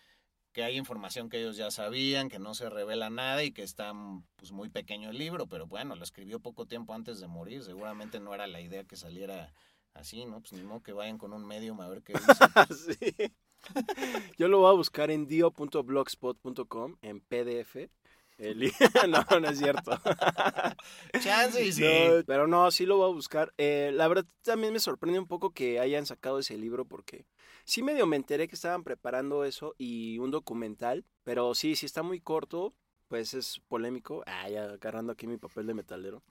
que 0.51 0.63
hay 0.63 0.77
información 0.77 1.29
que 1.29 1.39
ellos 1.39 1.57
ya 1.57 1.71
sabían, 1.71 2.29
que 2.29 2.37
no 2.37 2.53
se 2.53 2.69
revela 2.69 3.09
nada 3.09 3.43
y 3.43 3.51
que 3.51 3.63
está 3.63 3.93
pues, 4.35 4.51
muy 4.51 4.69
pequeño 4.69 5.09
el 5.09 5.17
libro, 5.17 5.47
pero 5.47 5.65
bueno, 5.65 5.95
lo 5.95 6.03
escribió 6.03 6.39
poco 6.39 6.67
tiempo 6.67 6.93
antes 6.93 7.19
de 7.19 7.27
morir, 7.27 7.63
seguramente 7.63 8.19
no 8.19 8.35
era 8.35 8.45
la 8.45 8.61
idea 8.61 8.83
que 8.83 8.97
saliera 8.97 9.51
así, 9.93 10.25
¿no? 10.25 10.41
Pues 10.41 10.53
ni 10.53 10.61
modo 10.61 10.83
que 10.83 10.93
vayan 10.93 11.17
con 11.17 11.33
un 11.33 11.45
medium 11.45 11.81
a 11.81 11.87
ver 11.87 12.03
qué 12.03 12.13
dice. 12.13 12.27
Sí. 12.99 13.33
Yo 14.37 14.47
lo 14.47 14.59
voy 14.59 14.69
a 14.69 14.73
buscar 14.73 15.11
en 15.11 15.27
dio.blogspot.com 15.27 16.97
en 17.01 17.21
PDF. 17.21 17.89
El 18.37 18.71
no, 19.09 19.39
no 19.39 19.49
es 19.49 19.57
cierto. 19.57 19.91
Chance 21.19 21.65
y 21.65 21.71
sí. 21.71 21.81
No, 21.83 22.23
pero 22.25 22.47
no, 22.47 22.69
sí 22.69 22.85
lo 22.85 22.97
voy 22.97 23.09
a 23.09 23.13
buscar. 23.13 23.53
Eh, 23.57 23.91
la 23.93 24.07
verdad 24.07 24.25
también 24.43 24.73
me 24.73 24.79
sorprende 24.79 25.19
un 25.19 25.27
poco 25.27 25.53
que 25.53 25.79
hayan 25.79 26.05
sacado 26.05 26.39
ese 26.39 26.57
libro 26.57 26.85
porque 26.85 27.25
sí 27.65 27.81
medio 27.81 28.05
me 28.05 28.15
enteré 28.15 28.47
que 28.47 28.55
estaban 28.55 28.83
preparando 28.83 29.43
eso 29.43 29.73
y 29.77 30.19
un 30.19 30.29
documental, 30.29 31.03
pero 31.23 31.55
sí, 31.55 31.75
sí 31.75 31.87
está 31.87 32.03
muy 32.03 32.21
corto, 32.21 32.75
pues 33.07 33.33
es 33.33 33.61
polémico. 33.67 34.23
Ah, 34.25 34.49
ya 34.49 34.65
agarrando 34.65 35.11
aquí 35.13 35.27
mi 35.27 35.37
papel 35.37 35.67
de 35.67 35.73
metalero. 35.73 36.23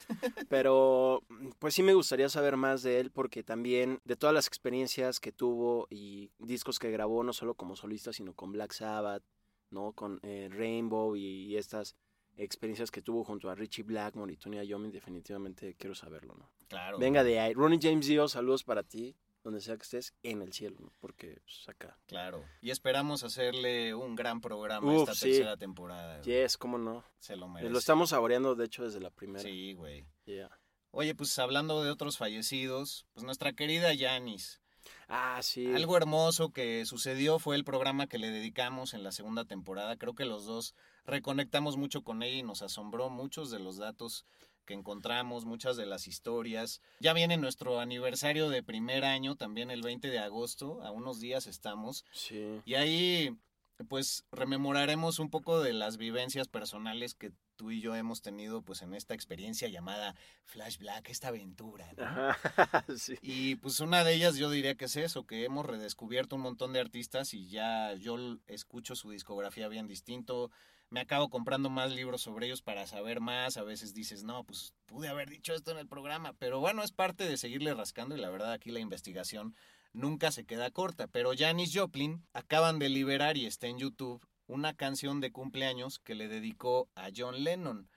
Pero 0.49 1.23
pues 1.59 1.75
sí 1.75 1.83
me 1.83 1.95
gustaría 1.95 2.29
saber 2.29 2.57
más 2.57 2.83
de 2.83 3.01
él 3.01 3.11
porque 3.11 3.43
también 3.43 4.01
de 4.05 4.17
todas 4.17 4.35
las 4.35 4.47
experiencias 4.47 5.21
que 5.21 5.33
tuvo 5.33 5.87
y 5.91 6.31
discos 6.39 6.79
que 6.79 6.91
grabó, 6.91 7.23
no 7.23 7.33
solo 7.33 7.55
como 7.55 7.77
solista, 7.77 8.13
sino 8.13 8.35
con 8.35 8.53
Black 8.53 8.73
Sabbath, 8.73 9.23
¿no? 9.71 9.93
Con 9.93 10.21
eh, 10.23 10.49
Rainbow 10.51 11.17
y, 11.17 11.47
y 11.47 11.57
estas 11.57 11.97
experiencias 12.37 12.91
que 12.91 13.03
tuvo 13.03 13.25
junto 13.25 13.49
a 13.49 13.55
Richie 13.55 13.83
Blackmore 13.83 14.33
y 14.33 14.37
Tony 14.37 14.59
Iommi, 14.63 14.91
definitivamente 14.91 15.75
quiero 15.75 15.95
saberlo, 15.95 16.35
¿no? 16.35 16.51
Claro. 16.69 16.99
Venga 16.99 17.25
de 17.25 17.41
ahí. 17.41 17.55
Ronnie 17.55 17.79
James 17.81 18.07
Dio, 18.07 18.29
saludos 18.29 18.65
para 18.65 18.83
ti, 18.83 19.17
donde 19.47 19.61
sea 19.61 19.77
que 19.77 19.85
estés, 19.85 20.13
en 20.25 20.43
el 20.43 20.53
cielo, 20.53 20.77
¿no? 20.81 20.93
Porque 20.99 21.41
pues, 21.45 21.69
acá. 21.69 21.97
Claro. 22.07 22.45
Y 22.61 22.71
esperamos 22.71 23.23
hacerle 23.23 23.95
un 23.95 24.17
gran 24.17 24.41
programa 24.41 24.93
Uf, 24.93 25.03
esta 25.03 25.15
sí. 25.15 25.27
tercera 25.31 25.57
temporada. 25.57 26.19
güey. 26.19 26.25
Yes, 26.43 26.57
cómo 26.59 26.79
no. 26.79 27.05
Se 27.21 27.37
lo 27.37 27.47
Eh, 27.47 27.51
merece. 27.51 27.71
Lo 27.71 27.79
estamos 27.79 28.11
saboreando, 28.11 28.57
de 28.57 28.65
hecho, 28.65 28.83
desde 28.83 28.99
la 28.99 29.11
primera. 29.11 29.41
Sí, 29.45 29.73
güey. 29.75 30.05
Yeah. 30.25 30.51
Oye, 30.91 31.15
pues 31.15 31.39
hablando 31.39 31.85
de 31.85 31.91
otros 31.93 32.19
fallecidos, 32.19 33.07
pues 33.13 33.25
nuestra 33.25 33.53
querida 33.53 33.95
Yanis. 33.95 34.61
Ah, 35.07 35.39
sí. 35.43 35.73
Algo 35.75 35.97
hermoso 35.97 36.51
que 36.51 36.85
sucedió 36.85 37.39
fue 37.39 37.55
el 37.55 37.63
programa 37.65 38.09
que 38.09 38.19
le 38.19 38.31
dedicamos 38.31 38.95
en 38.95 39.05
la 39.05 39.13
segunda 39.13 39.45
temporada. 39.45 39.97
Creo 39.97 40.15
que 40.15 40.25
los 40.25 40.45
dos 40.45 40.75
reconectamos 41.05 41.77
mucho 41.77 42.03
con 42.03 42.25
ella 42.25 42.37
y 42.39 42.43
nos 42.43 42.63
asombró 42.63 43.11
muchos 43.11 43.51
de 43.53 43.61
los 43.61 43.77
datos 43.77 44.27
que 44.67 44.75
encontramos, 44.75 45.47
muchas 45.47 45.77
de 45.77 45.87
las 45.87 46.07
historias. 46.07 46.83
Ya 47.01 47.15
viene 47.15 47.39
nuestro 47.39 47.81
aniversario 47.81 48.51
de 48.51 48.63
primer 48.63 49.05
año, 49.05 49.37
también 49.37 49.71
el 49.71 49.81
20 49.81 50.09
de 50.09 50.19
agosto, 50.19 50.83
a 50.83 50.91
unos 50.91 51.21
días 51.21 51.47
estamos. 51.47 52.05
Sí. 52.13 52.61
Y 52.67 52.75
ahí, 52.75 53.37
pues, 53.89 54.27
rememoraremos 54.31 55.19
un 55.19 55.31
poco 55.31 55.61
de 55.61 55.73
las 55.73 55.97
vivencias 55.97 56.49
personales 56.49 57.15
que 57.15 57.33
tú 57.57 57.71
y 57.71 57.81
yo 57.81 57.97
hemos 57.97 58.23
tenido, 58.23 58.63
pues, 58.63 58.83
en 58.83 58.95
esta 58.95 59.15
experiencia 59.15 59.69
llamada 59.69 60.15
Flash 60.45 60.79
Black, 60.79 61.09
esta 61.09 61.29
aventura. 61.29 61.93
¿no? 61.97 62.05
Ajá, 62.05 62.85
sí. 62.97 63.17
Y 63.23 63.57
pues 63.57 63.81
una 63.81 64.05
de 64.05 64.15
ellas 64.15 64.37
yo 64.37 64.51
diría 64.51 64.77
que 64.77 64.85
es 64.85 64.97
eso, 64.97 65.27
que 65.27 65.45
hemos 65.45 65.67
redescubierto 65.67 66.37
un 66.37 66.43
montón 66.43 66.73
de 66.73 66.81
artistas 66.81 67.35
y 67.35 67.49
ya 67.49 67.95
yo 67.95 68.39
escucho 68.47 68.95
su 68.95 69.11
discografía 69.11 69.69
bien 69.69 69.87
distinto, 69.87 70.51
me 70.91 71.01
acabo 71.01 71.31
comprando 71.31 71.69
más 71.71 71.93
libros 71.93 72.23
sobre 72.23 72.47
ellos 72.47 72.63
para 72.63 72.87
saber 72.87 73.21
más, 73.21 73.57
a 73.57 73.65
veces 73.65 73.93
dices, 73.93 74.23
no, 74.23 74.45
pues 74.45 74.73
pude 74.87 75.09
haber 75.09 75.29
dicho 75.29 75.55
esto 75.55 75.73
en 75.73 75.79
el 75.79 75.89
programa, 75.89 76.33
pero 76.35 76.61
bueno, 76.61 76.83
es 76.83 76.93
parte 76.93 77.29
de 77.29 77.37
seguirle 77.37 77.75
rascando 77.75 78.17
y 78.17 78.21
la 78.21 78.31
verdad 78.31 78.53
aquí 78.53 78.71
la 78.71 78.81
investigación 78.81 79.57
nunca 79.93 80.31
se 80.31 80.45
queda 80.45 80.71
corta, 80.71 81.09
pero 81.09 81.33
Janis 81.37 81.73
Joplin 81.75 82.25
acaban 82.33 82.79
de 82.79 82.89
liberar 82.89 83.37
y 83.37 83.47
está 83.47 83.67
en 83.67 83.79
YouTube 83.79 84.25
una 84.47 84.75
canción 84.75 85.21
de 85.21 85.33
cumpleaños 85.33 85.99
que 85.99 86.15
le 86.15 86.29
dedicó 86.29 86.89
a 86.95 87.09
John 87.15 87.45
Lennon. 87.45 87.89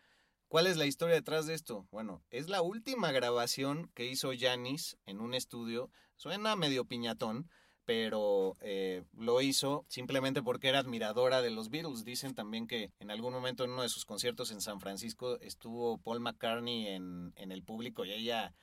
¿Cuál 0.47 0.65
es 0.65 0.77
la 0.77 0.87
historia 0.87 1.15
detrás 1.15 1.45
de 1.45 1.53
esto? 1.53 1.87
Bueno, 1.91 2.23
es 2.31 2.49
la 2.49 2.63
última 2.63 3.11
grabación 3.11 3.91
que 3.93 4.07
hizo 4.07 4.31
Janis 4.37 4.97
en 5.05 5.21
un 5.21 5.35
estudio. 5.35 5.91
Suena 6.15 6.55
medio 6.55 6.85
piñatón, 6.85 7.49
pero 7.85 8.57
eh, 8.61 9.03
lo 9.13 9.41
hizo 9.41 9.85
simplemente 9.89 10.41
porque 10.41 10.69
era 10.69 10.79
admiradora 10.79 11.43
de 11.43 11.51
los 11.51 11.69
Beatles. 11.69 12.03
Dicen 12.03 12.33
también 12.33 12.65
que 12.65 12.91
en 12.99 13.11
algún 13.11 13.31
momento 13.31 13.63
en 13.63 13.71
uno 13.71 13.83
de 13.83 13.89
sus 13.89 14.05
conciertos 14.05 14.49
en 14.49 14.61
San 14.61 14.79
Francisco 14.79 15.39
estuvo 15.39 15.99
Paul 15.99 16.19
McCartney 16.19 16.87
en, 16.87 17.33
el 17.35 17.63
público 17.63 18.05
y 18.05 18.11
ella 18.11 18.53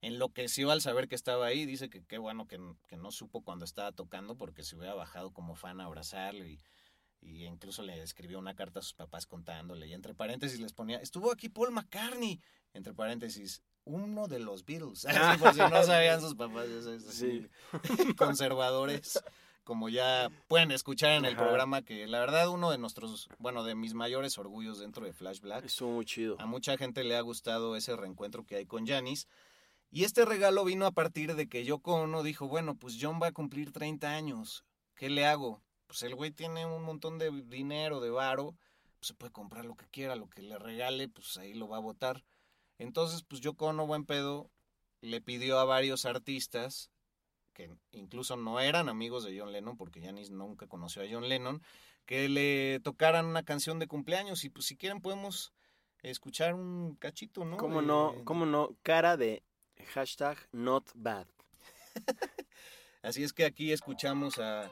enloqueció 0.00 0.72
al 0.72 0.80
saber 0.80 1.06
que 1.06 1.14
estaba 1.14 1.46
ahí. 1.46 1.64
Dice 1.64 1.88
que 1.88 2.04
qué 2.04 2.18
bueno 2.18 2.48
que, 2.48 2.58
que 2.88 2.96
no 2.96 3.12
supo 3.12 3.42
cuando 3.42 3.64
estaba 3.64 3.92
tocando 3.92 4.36
porque 4.36 4.64
se 4.64 4.76
hubiera 4.76 4.94
bajado 4.94 5.32
como 5.32 5.54
fan 5.54 5.80
a 5.80 5.84
abrazarlo 5.84 6.44
y 6.44 6.60
y 7.20 7.44
incluso 7.44 7.82
le 7.82 8.02
escribió 8.02 8.38
una 8.38 8.54
carta 8.54 8.80
a 8.80 8.82
sus 8.82 8.94
papás 8.94 9.26
contándole 9.26 9.86
y 9.86 9.92
entre 9.92 10.14
paréntesis 10.14 10.60
les 10.60 10.72
ponía, 10.72 10.98
estuvo 10.98 11.32
aquí 11.32 11.48
Paul 11.48 11.72
McCartney, 11.72 12.40
entre 12.72 12.94
paréntesis, 12.94 13.62
uno 13.84 14.28
de 14.28 14.40
los 14.40 14.64
Beatles, 14.64 15.06
Así 15.06 15.38
por 15.38 15.54
si 15.54 15.60
no 15.60 15.82
sabían 15.82 16.20
sus 16.20 16.34
papás, 16.34 16.66
sí. 17.10 17.48
conservadores, 18.16 19.22
como 19.64 19.88
ya 19.88 20.30
pueden 20.46 20.70
escuchar 20.70 21.12
en 21.12 21.24
el 21.24 21.36
programa, 21.36 21.82
que 21.82 22.06
la 22.06 22.20
verdad 22.20 22.48
uno 22.48 22.70
de 22.70 22.78
nuestros, 22.78 23.28
bueno, 23.38 23.64
de 23.64 23.74
mis 23.74 23.94
mayores 23.94 24.38
orgullos 24.38 24.78
dentro 24.78 25.04
de 25.04 25.12
Flash 25.12 25.40
Black. 25.40 25.64
Estuvo 25.64 25.90
muy 25.90 26.04
chido. 26.04 26.36
A 26.38 26.46
mucha 26.46 26.76
gente 26.76 27.02
le 27.02 27.16
ha 27.16 27.20
gustado 27.20 27.74
ese 27.74 27.96
reencuentro 27.96 28.44
que 28.44 28.56
hay 28.56 28.66
con 28.66 28.86
Janis. 28.86 29.26
Y 29.90 30.04
este 30.04 30.24
regalo 30.24 30.64
vino 30.64 30.86
a 30.86 30.92
partir 30.92 31.34
de 31.34 31.48
que 31.48 31.64
Yoko 31.64 31.94
Ono 31.94 32.22
dijo, 32.22 32.48
bueno, 32.48 32.76
pues 32.76 32.98
John 33.00 33.18
va 33.20 33.28
a 33.28 33.32
cumplir 33.32 33.72
30 33.72 34.08
años, 34.08 34.64
¿qué 34.94 35.08
le 35.10 35.26
hago? 35.26 35.62
Pues 35.86 36.02
el 36.02 36.14
güey 36.14 36.30
tiene 36.30 36.66
un 36.66 36.82
montón 36.82 37.18
de 37.18 37.30
dinero, 37.46 38.00
de 38.00 38.10
varo, 38.10 38.54
pues 38.98 39.08
se 39.08 39.14
puede 39.14 39.32
comprar 39.32 39.64
lo 39.64 39.76
que 39.76 39.86
quiera, 39.86 40.16
lo 40.16 40.28
que 40.28 40.42
le 40.42 40.58
regale, 40.58 41.08
pues 41.08 41.36
ahí 41.36 41.54
lo 41.54 41.68
va 41.68 41.78
a 41.78 41.80
votar. 41.80 42.24
Entonces, 42.78 43.22
pues 43.22 43.40
yo 43.40 43.54
con 43.54 43.76
buen 43.86 44.04
pedo 44.04 44.50
le 45.00 45.20
pidió 45.20 45.58
a 45.58 45.64
varios 45.64 46.04
artistas 46.04 46.90
que 47.56 47.74
incluso 47.92 48.36
no 48.36 48.60
eran 48.60 48.90
amigos 48.90 49.24
de 49.24 49.38
John 49.38 49.50
Lennon, 49.50 49.78
porque 49.78 50.02
Janis 50.02 50.30
nunca 50.30 50.66
conoció 50.66 51.02
a 51.02 51.06
John 51.10 51.26
Lennon, 51.26 51.62
que 52.04 52.28
le 52.28 52.80
tocaran 52.80 53.24
una 53.24 53.44
canción 53.44 53.78
de 53.78 53.86
cumpleaños 53.86 54.44
y 54.44 54.50
pues 54.50 54.66
si 54.66 54.76
quieren 54.76 55.00
podemos 55.00 55.54
escuchar 56.02 56.54
un 56.54 56.96
cachito, 56.96 57.46
¿no? 57.46 57.56
¿Cómo 57.56 57.80
no? 57.80 58.14
¿Cómo 58.24 58.44
no? 58.44 58.76
Cara 58.82 59.16
de 59.16 59.42
hashtag 59.94 60.36
not 60.52 60.90
bad. 60.94 61.26
Así 63.02 63.22
es 63.22 63.32
que 63.32 63.46
aquí 63.46 63.72
escuchamos 63.72 64.38
a 64.38 64.70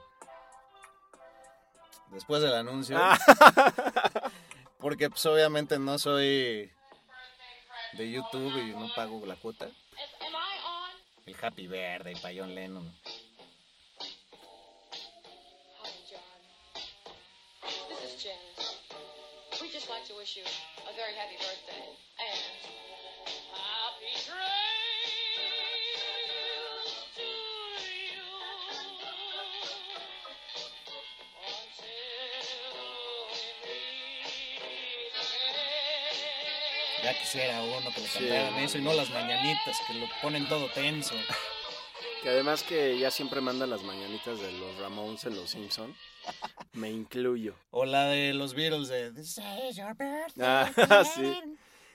después 2.14 2.40
del 2.40 2.54
anuncio. 2.54 2.96
Ah. 2.98 3.18
porque 4.78 5.10
pues 5.10 5.24
obviamente 5.26 5.78
no 5.78 5.98
soy 5.98 6.70
de 7.94 8.10
YouTube 8.10 8.54
y 8.58 8.72
no 8.72 8.92
pago 8.94 9.24
la 9.26 9.36
cuota. 9.36 9.68
El 11.26 11.36
Happy 11.40 11.66
Verde 11.66 12.12
y 12.12 12.16
Payón 12.16 12.54
Lennon. 12.54 12.92
We 19.62 19.70
just 19.70 19.88
like 19.88 20.04
to 20.08 20.14
wish 20.16 20.36
you 20.36 20.42
a 20.42 20.92
very 20.94 21.14
happy 21.14 21.36
birthday 21.38 21.80
and 22.18 22.53
Ya 37.04 37.12
quisiera 37.20 37.60
uno 37.62 37.90
que 37.94 38.00
le 38.00 38.08
cantaran 38.08 38.54
eso 38.60 38.78
y 38.78 38.80
no 38.80 38.94
las 38.94 39.10
mañanitas, 39.10 39.76
que 39.86 39.92
lo 39.92 40.06
ponen 40.22 40.48
todo 40.48 40.68
tenso. 40.70 41.14
Que 42.22 42.30
además 42.30 42.62
que 42.62 42.98
ya 42.98 43.10
siempre 43.10 43.42
mandan 43.42 43.68
las 43.68 43.82
mañanitas 43.82 44.40
de 44.40 44.50
los 44.52 44.78
Ramones 44.78 45.26
en 45.26 45.36
los 45.36 45.50
Simpson. 45.50 45.94
Me 46.72 46.90
incluyo. 46.90 47.54
O 47.70 47.84
la 47.84 48.06
de 48.06 48.32
los 48.32 48.54
Beatles 48.54 48.88
de 48.88 49.12
This 49.12 49.38
is 49.68 49.76
your 49.76 49.94
birthday. 49.94 50.42
Ah, 50.42 51.04
sí. 51.14 51.34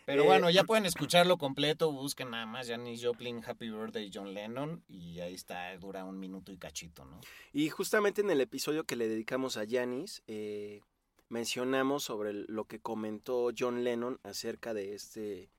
Pero 0.06 0.26
bueno, 0.26 0.50
eh, 0.50 0.54
ya 0.54 0.66
pueden 0.66 0.86
escucharlo 0.86 1.40
completo. 1.40 1.92
Busquen 1.92 2.30
nada 2.30 2.46
más 2.46 2.68
Janis 2.68 3.04
Joplin, 3.04 3.44
Happy 3.44 3.72
Birthday, 3.72 4.12
John 4.14 4.36
Lennon. 4.36 4.84
Y 4.88 5.20
ahí 5.20 5.34
está, 5.34 5.76
dura 5.78 6.06
un 6.06 6.20
minuto 6.20 6.52
y 6.52 6.58
cachito, 6.58 7.06
¿no? 7.06 7.20
Y 7.52 7.70
justamente 7.70 8.22
en 8.22 8.30
el 8.30 8.42
episodio 8.42 8.84
que 8.84 8.96
le 8.96 9.08
dedicamos 9.08 9.58
a 9.58 9.66
Janis, 9.68 10.22
eh, 10.28 10.82
mencionamos 11.30 12.04
sobre 12.04 12.34
lo 12.34 12.66
que 12.66 12.80
comentó 12.80 13.52
John 13.58 13.84
Lennon 13.84 14.20
acerca 14.24 14.74
de 14.74 14.94
este 14.94 15.50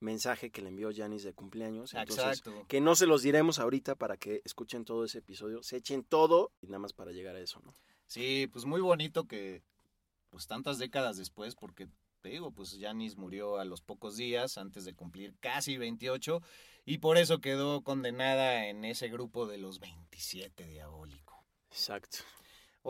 mensaje 0.00 0.50
que 0.50 0.62
le 0.62 0.68
envió 0.68 0.90
Janis 0.94 1.22
de 1.22 1.34
cumpleaños. 1.34 1.94
Entonces, 1.94 2.38
Exacto. 2.38 2.66
que 2.68 2.80
no 2.80 2.94
se 2.94 3.06
los 3.06 3.22
diremos 3.22 3.58
ahorita 3.58 3.94
para 3.94 4.16
que 4.16 4.42
escuchen 4.44 4.84
todo 4.84 5.04
ese 5.04 5.18
episodio, 5.18 5.62
se 5.62 5.76
echen 5.76 6.04
todo 6.04 6.52
y 6.60 6.66
nada 6.66 6.78
más 6.78 6.92
para 6.92 7.12
llegar 7.12 7.36
a 7.36 7.40
eso, 7.40 7.60
¿no? 7.64 7.74
Sí, 8.06 8.48
pues 8.52 8.64
muy 8.64 8.80
bonito 8.80 9.26
que 9.26 9.62
pues 10.30 10.46
tantas 10.46 10.78
décadas 10.78 11.16
después, 11.16 11.54
porque 11.54 11.88
te 12.20 12.30
digo, 12.30 12.50
pues 12.50 12.76
Janis 12.78 13.16
murió 13.16 13.58
a 13.58 13.64
los 13.64 13.80
pocos 13.80 14.16
días 14.16 14.58
antes 14.58 14.84
de 14.84 14.94
cumplir 14.94 15.34
casi 15.40 15.76
28 15.76 16.42
y 16.84 16.98
por 16.98 17.18
eso 17.18 17.40
quedó 17.40 17.82
condenada 17.82 18.66
en 18.66 18.84
ese 18.84 19.08
grupo 19.08 19.46
de 19.46 19.58
los 19.58 19.78
27 19.80 20.66
diabólico. 20.66 21.44
Exacto. 21.70 22.18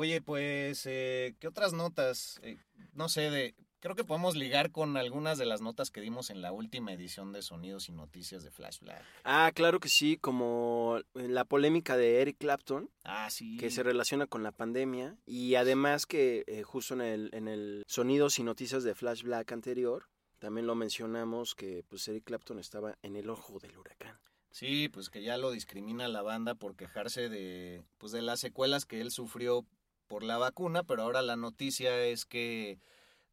Oye, 0.01 0.21
pues, 0.21 0.87
eh, 0.87 1.35
¿qué 1.41 1.49
otras 1.49 1.73
notas? 1.73 2.39
Eh, 2.45 2.57
no 2.93 3.09
sé, 3.09 3.33
de, 3.33 3.57
creo 3.81 3.97
que 3.97 4.05
podemos 4.05 4.37
ligar 4.37 4.71
con 4.71 4.97
algunas 4.97 5.39
de 5.39 5.45
las 5.45 5.61
notas 5.61 5.91
que 5.91 6.01
dimos 6.01 6.31
en 6.31 6.41
la 6.41 6.53
última 6.53 6.93
edición 6.93 7.33
de 7.33 7.43
Sonidos 7.43 7.89
y 7.89 7.93
Noticias 7.93 8.45
de 8.45 8.53
Flash 8.53 8.79
Black. 8.79 9.03
Ah, 9.25 9.51
claro 9.53 9.81
que 9.81 9.89
sí, 9.89 10.17
como 10.17 11.01
la 11.15 11.45
polémica 11.45 11.97
de 11.97 12.21
Eric 12.21 12.39
Clapton. 12.39 12.89
Ah, 13.03 13.29
sí. 13.29 13.57
Que 13.57 13.73
se 13.73 13.83
relaciona 13.83 14.29
con 14.29 14.45
la 14.45 14.53
pandemia. 14.53 15.17
Y 15.27 15.57
además 15.57 16.07
que 16.07 16.45
eh, 16.47 16.63
justo 16.63 16.95
en 16.95 17.01
el, 17.01 17.31
en 17.33 17.49
el 17.49 17.83
Sonidos 17.89 18.39
y 18.39 18.45
Noticias 18.45 18.85
de 18.85 18.95
Flash 18.95 19.25
Black 19.25 19.51
anterior, 19.51 20.09
también 20.39 20.69
lo 20.69 20.77
mencionamos 20.77 21.57
que 21.57 21.83
pues 21.89 22.07
Eric 22.07 22.23
Clapton 22.23 22.61
estaba 22.61 22.97
en 23.03 23.17
el 23.17 23.29
ojo 23.29 23.59
del 23.59 23.77
huracán. 23.77 24.17
Sí, 24.51 24.89
pues 24.89 25.11
que 25.11 25.23
ya 25.23 25.37
lo 25.37 25.51
discrimina 25.51 26.09
la 26.09 26.23
banda 26.23 26.55
por 26.55 26.75
quejarse 26.75 27.29
de, 27.29 27.85
pues 27.99 28.13
de 28.13 28.23
las 28.23 28.41
secuelas 28.41 28.87
que 28.87 29.01
él 29.01 29.11
sufrió 29.11 29.67
por 30.09 30.25
la 30.25 30.39
vacuna, 30.39 30.83
pero 30.83 31.03
ahora 31.03 31.23
la 31.23 31.37
noticia 31.37 32.05
es 32.05 32.25
que 32.25 32.81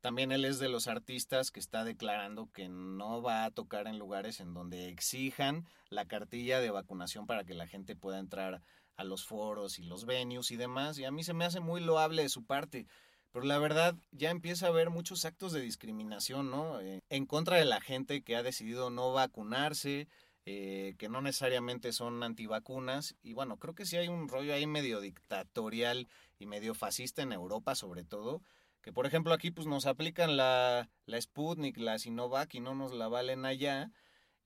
también 0.01 0.31
él 0.31 0.45
es 0.45 0.59
de 0.59 0.69
los 0.69 0.87
artistas 0.87 1.49
que 1.49 1.59
está 1.59 1.83
declarando 1.83 2.51
que 2.51 2.69
no 2.69 3.23
va 3.23 3.43
a 3.43 3.49
tocar 3.49 3.87
en 3.87 3.97
lugares 3.97 4.39
en 4.39 4.53
donde 4.53 4.89
exijan 4.89 5.65
la 5.89 6.05
cartilla 6.05 6.59
de 6.59 6.69
vacunación 6.69 7.25
para 7.25 7.43
que 7.43 7.55
la 7.55 7.65
gente 7.65 7.95
pueda 7.95 8.19
entrar 8.19 8.61
a 8.97 9.03
los 9.03 9.25
foros 9.25 9.79
y 9.79 9.83
los 9.83 10.05
venues 10.05 10.51
y 10.51 10.57
demás. 10.57 10.99
Y 10.99 11.05
a 11.05 11.11
mí 11.11 11.23
se 11.23 11.33
me 11.33 11.45
hace 11.45 11.59
muy 11.59 11.81
loable 11.81 12.21
de 12.21 12.29
su 12.29 12.45
parte. 12.45 12.85
Pero 13.31 13.45
la 13.45 13.57
verdad 13.57 13.95
ya 14.11 14.29
empieza 14.29 14.67
a 14.67 14.69
haber 14.69 14.89
muchos 14.89 15.25
actos 15.25 15.51
de 15.51 15.61
discriminación, 15.61 16.51
¿no? 16.51 16.79
Eh, 16.81 17.01
en 17.09 17.25
contra 17.25 17.57
de 17.57 17.65
la 17.65 17.81
gente 17.81 18.21
que 18.21 18.35
ha 18.35 18.43
decidido 18.43 18.89
no 18.91 19.11
vacunarse, 19.11 20.07
eh, 20.45 20.93
que 20.99 21.09
no 21.09 21.21
necesariamente 21.21 21.91
son 21.91 22.21
antivacunas. 22.23 23.15
Y 23.23 23.33
bueno, 23.33 23.57
creo 23.57 23.73
que 23.73 23.85
sí 23.85 23.97
hay 23.97 24.07
un 24.07 24.29
rollo 24.29 24.53
ahí 24.53 24.67
medio 24.67 25.01
dictatorial 25.01 26.07
y 26.39 26.45
medio 26.45 26.73
fascista 26.73 27.21
en 27.21 27.31
Europa 27.31 27.75
sobre 27.75 28.03
todo, 28.03 28.41
que 28.81 28.93
por 28.93 29.05
ejemplo 29.05 29.33
aquí 29.33 29.51
pues 29.51 29.67
nos 29.67 29.85
aplican 29.85 30.37
la, 30.37 30.89
la 31.05 31.21
Sputnik, 31.21 31.77
la 31.77 31.97
Sinovac 31.99 32.53
y 32.55 32.59
no 32.59 32.75
nos 32.75 32.93
la 32.93 33.07
valen 33.07 33.45
allá. 33.45 33.91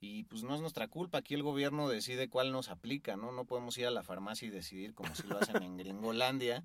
Y 0.02 0.24
pues 0.24 0.44
no 0.44 0.56
es 0.56 0.62
nuestra 0.62 0.88
culpa, 0.88 1.18
aquí 1.18 1.34
el 1.34 1.44
gobierno 1.44 1.90
decide 1.90 2.30
cuál 2.30 2.54
nos 2.54 2.70
aplica, 2.70 3.18
¿no? 3.18 3.34
No 3.34 3.44
podemos 3.44 3.78
ir 3.78 3.86
a 3.86 3.92
la 3.92 4.02
farmacia 4.02 4.48
y 4.48 4.52
decidir 4.52 4.94
como 4.94 5.14
si 5.14 5.28
lo 5.28 5.38
hacen 5.38 5.62
en 5.62 5.76
Gringolandia. 5.76 6.64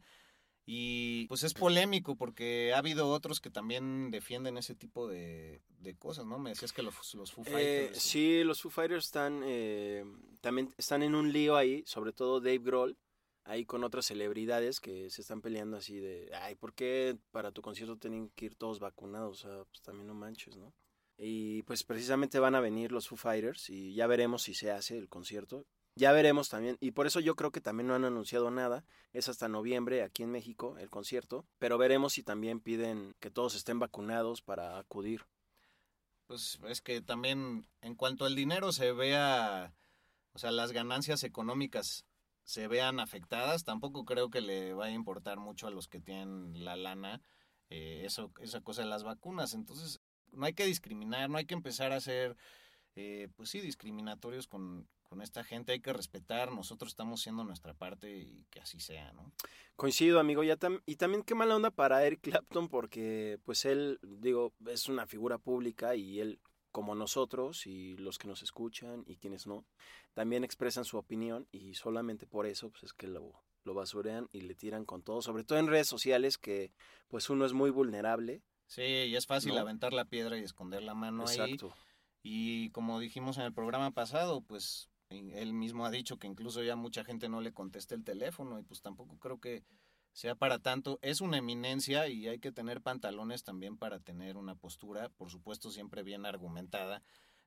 Y 0.66 1.26
pues 1.26 1.42
es 1.42 1.52
polémico 1.52 2.16
porque 2.16 2.72
ha 2.74 2.78
habido 2.78 3.10
otros 3.10 3.40
que 3.40 3.50
también 3.50 4.10
defienden 4.10 4.56
ese 4.56 4.74
tipo 4.74 5.08
de, 5.08 5.60
cosas, 5.98 6.24
¿no? 6.24 6.38
Me 6.38 6.50
decías 6.50 6.72
que 6.72 6.82
los, 6.82 7.14
los 7.14 7.32
Foo 7.32 7.44
eh, 7.46 7.50
Fighters. 7.50 8.02
sí, 8.02 8.44
los 8.44 8.62
Foo 8.62 8.70
Fighters 8.70 9.04
están, 9.04 9.42
eh, 9.44 10.04
también 10.40 10.72
están 10.78 11.02
en 11.02 11.14
un 11.14 11.32
lío 11.32 11.56
ahí, 11.56 11.82
sobre 11.86 12.12
todo 12.12 12.40
Dave 12.40 12.60
Grohl, 12.60 12.96
ahí 13.44 13.64
con 13.64 13.84
otras 13.84 14.06
celebridades 14.06 14.80
que 14.80 15.10
se 15.10 15.22
están 15.22 15.40
peleando 15.40 15.76
así 15.76 15.98
de, 15.98 16.30
ay, 16.34 16.54
¿por 16.54 16.74
qué 16.74 17.16
para 17.30 17.52
tu 17.52 17.62
concierto 17.62 17.96
tienen 17.96 18.30
que 18.30 18.46
ir 18.46 18.54
todos 18.54 18.80
vacunados? 18.80 19.44
O 19.44 19.48
sea, 19.48 19.64
pues 19.64 19.82
también 19.82 20.06
no 20.06 20.14
manches, 20.14 20.56
¿no? 20.56 20.72
Y 21.16 21.62
pues 21.62 21.84
precisamente 21.84 22.38
van 22.38 22.54
a 22.54 22.60
venir 22.60 22.90
los 22.90 23.08
Foo 23.08 23.16
Fighters 23.16 23.70
y 23.70 23.94
ya 23.94 24.06
veremos 24.06 24.42
si 24.42 24.54
se 24.54 24.70
hace 24.70 24.98
el 24.98 25.08
concierto. 25.08 25.64
Ya 25.96 26.10
veremos 26.10 26.48
también, 26.48 26.76
y 26.80 26.90
por 26.90 27.06
eso 27.06 27.20
yo 27.20 27.36
creo 27.36 27.52
que 27.52 27.60
también 27.60 27.86
no 27.86 27.94
han 27.94 28.04
anunciado 28.04 28.50
nada, 28.50 28.84
es 29.12 29.28
hasta 29.28 29.46
noviembre 29.46 30.02
aquí 30.02 30.24
en 30.24 30.32
México 30.32 30.76
el 30.78 30.90
concierto, 30.90 31.46
pero 31.60 31.78
veremos 31.78 32.14
si 32.14 32.24
también 32.24 32.58
piden 32.58 33.14
que 33.20 33.30
todos 33.30 33.54
estén 33.54 33.78
vacunados 33.78 34.42
para 34.42 34.76
acudir. 34.76 35.24
Pues 36.26 36.58
es 36.66 36.80
que 36.80 37.00
también 37.00 37.68
en 37.80 37.94
cuanto 37.94 38.24
al 38.24 38.34
dinero 38.34 38.72
se 38.72 38.90
vea, 38.90 39.72
o 40.32 40.38
sea, 40.40 40.50
las 40.50 40.72
ganancias 40.72 41.22
económicas 41.22 42.04
se 42.44 42.68
vean 42.68 43.00
afectadas, 43.00 43.64
tampoco 43.64 44.04
creo 44.04 44.30
que 44.30 44.40
le 44.40 44.74
vaya 44.74 44.92
a 44.92 44.96
importar 44.96 45.38
mucho 45.38 45.66
a 45.66 45.70
los 45.70 45.88
que 45.88 46.00
tienen 46.00 46.64
la 46.64 46.76
lana 46.76 47.20
eh, 47.70 48.02
eso, 48.04 48.30
esa 48.40 48.60
cosa 48.60 48.82
de 48.82 48.88
las 48.88 49.02
vacunas. 49.02 49.54
Entonces, 49.54 50.00
no 50.32 50.46
hay 50.46 50.52
que 50.52 50.66
discriminar, 50.66 51.30
no 51.30 51.38
hay 51.38 51.46
que 51.46 51.54
empezar 51.54 51.92
a 51.92 52.00
ser, 52.00 52.36
eh, 52.94 53.28
pues 53.36 53.48
sí, 53.50 53.60
discriminatorios 53.60 54.46
con, 54.46 54.86
con 55.02 55.22
esta 55.22 55.42
gente, 55.42 55.72
hay 55.72 55.80
que 55.80 55.92
respetar, 55.92 56.52
nosotros 56.52 56.92
estamos 56.92 57.20
haciendo 57.20 57.44
nuestra 57.44 57.72
parte 57.72 58.16
y 58.18 58.44
que 58.50 58.60
así 58.60 58.80
sea, 58.80 59.12
¿no? 59.12 59.32
Coincido, 59.76 60.20
amigo. 60.20 60.42
Ya 60.44 60.56
tam- 60.56 60.82
y 60.86 60.96
también 60.96 61.22
qué 61.22 61.34
mala 61.34 61.56
onda 61.56 61.70
para 61.70 62.04
Eric 62.04 62.20
Clapton 62.20 62.68
porque 62.68 63.38
pues 63.44 63.64
él, 63.64 63.98
digo, 64.02 64.52
es 64.66 64.88
una 64.88 65.06
figura 65.06 65.38
pública 65.38 65.96
y 65.96 66.20
él, 66.20 66.40
como 66.74 66.96
nosotros 66.96 67.68
y 67.68 67.96
los 67.98 68.18
que 68.18 68.26
nos 68.26 68.42
escuchan 68.42 69.04
y 69.06 69.14
quienes 69.14 69.46
no, 69.46 69.64
también 70.12 70.42
expresan 70.42 70.84
su 70.84 70.98
opinión 70.98 71.46
y 71.52 71.74
solamente 71.74 72.26
por 72.26 72.46
eso 72.46 72.68
pues 72.70 72.82
es 72.82 72.92
que 72.92 73.06
lo, 73.06 73.44
lo 73.62 73.74
basurean 73.74 74.28
y 74.32 74.40
le 74.40 74.56
tiran 74.56 74.84
con 74.84 75.04
todo, 75.04 75.22
sobre 75.22 75.44
todo 75.44 75.60
en 75.60 75.68
redes 75.68 75.86
sociales 75.86 76.36
que 76.36 76.72
pues 77.06 77.30
uno 77.30 77.46
es 77.46 77.52
muy 77.52 77.70
vulnerable. 77.70 78.42
Sí, 78.66 78.82
y 78.82 79.14
es 79.14 79.24
fácil 79.24 79.54
¿No? 79.54 79.60
aventar 79.60 79.92
la 79.92 80.04
piedra 80.04 80.36
y 80.36 80.42
esconder 80.42 80.82
la 80.82 80.94
mano 80.94 81.24
ahí. 81.28 81.38
Exacto. 81.38 81.76
Y 82.24 82.70
como 82.70 82.98
dijimos 82.98 83.38
en 83.38 83.44
el 83.44 83.54
programa 83.54 83.92
pasado, 83.92 84.40
pues 84.40 84.90
él 85.10 85.52
mismo 85.52 85.86
ha 85.86 85.92
dicho 85.92 86.18
que 86.18 86.26
incluso 86.26 86.60
ya 86.64 86.74
mucha 86.74 87.04
gente 87.04 87.28
no 87.28 87.40
le 87.40 87.52
contesta 87.52 87.94
el 87.94 88.02
teléfono 88.02 88.58
y 88.58 88.64
pues 88.64 88.82
tampoco 88.82 89.16
creo 89.20 89.38
que 89.38 89.62
sea 90.14 90.34
para 90.34 90.60
tanto. 90.60 90.98
Es 91.02 91.20
una 91.20 91.38
eminencia 91.38 92.08
y 92.08 92.28
hay 92.28 92.38
que 92.38 92.52
tener 92.52 92.80
pantalones 92.80 93.42
también 93.42 93.76
para 93.76 94.00
tener 94.00 94.36
una 94.36 94.54
postura, 94.54 95.10
por 95.10 95.28
supuesto 95.28 95.70
siempre 95.70 96.02
bien 96.02 96.24
argumentada, 96.24 97.02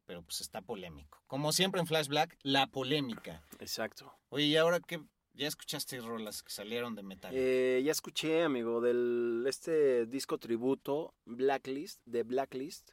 pero 0.05 0.21
pues 0.21 0.41
está 0.41 0.61
polémico. 0.61 1.23
Como 1.27 1.51
siempre 1.53 1.81
en 1.81 1.87
Flash 1.87 2.07
Black, 2.07 2.37
la 2.43 2.67
polémica. 2.67 3.41
Exacto. 3.59 4.13
Oye, 4.29 4.45
¿y 4.45 4.57
ahora 4.57 4.79
qué? 4.81 5.01
¿Ya 5.33 5.47
escuchaste 5.47 5.99
rolas 6.01 6.43
que 6.43 6.51
salieron 6.51 6.95
de 6.95 7.03
metal? 7.03 7.31
Eh, 7.35 7.81
ya 7.85 7.91
escuché, 7.91 8.43
amigo, 8.43 8.81
del 8.81 9.45
este 9.47 10.05
disco 10.07 10.37
tributo 10.39 11.13
Blacklist, 11.25 12.01
de 12.05 12.23
Blacklist, 12.23 12.91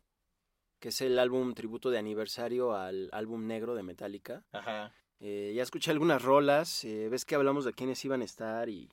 que 0.79 0.91
es 0.91 1.01
el 1.01 1.19
álbum 1.19 1.55
tributo 1.55 1.91
de 1.91 1.99
aniversario 1.99 2.77
al 2.77 3.09
álbum 3.13 3.47
negro 3.47 3.75
de 3.75 3.83
Metallica. 3.83 4.45
Ajá. 4.53 4.93
Eh, 5.21 5.53
ya 5.57 5.63
escuché 5.63 5.91
algunas 5.91 6.23
rolas, 6.23 6.85
eh, 6.85 7.09
ves 7.09 7.25
que 7.25 7.35
hablamos 7.35 7.65
de 7.65 7.73
quiénes 7.73 8.05
iban 8.05 8.21
a 8.21 8.27
estar 8.27 8.69
y, 8.69 8.91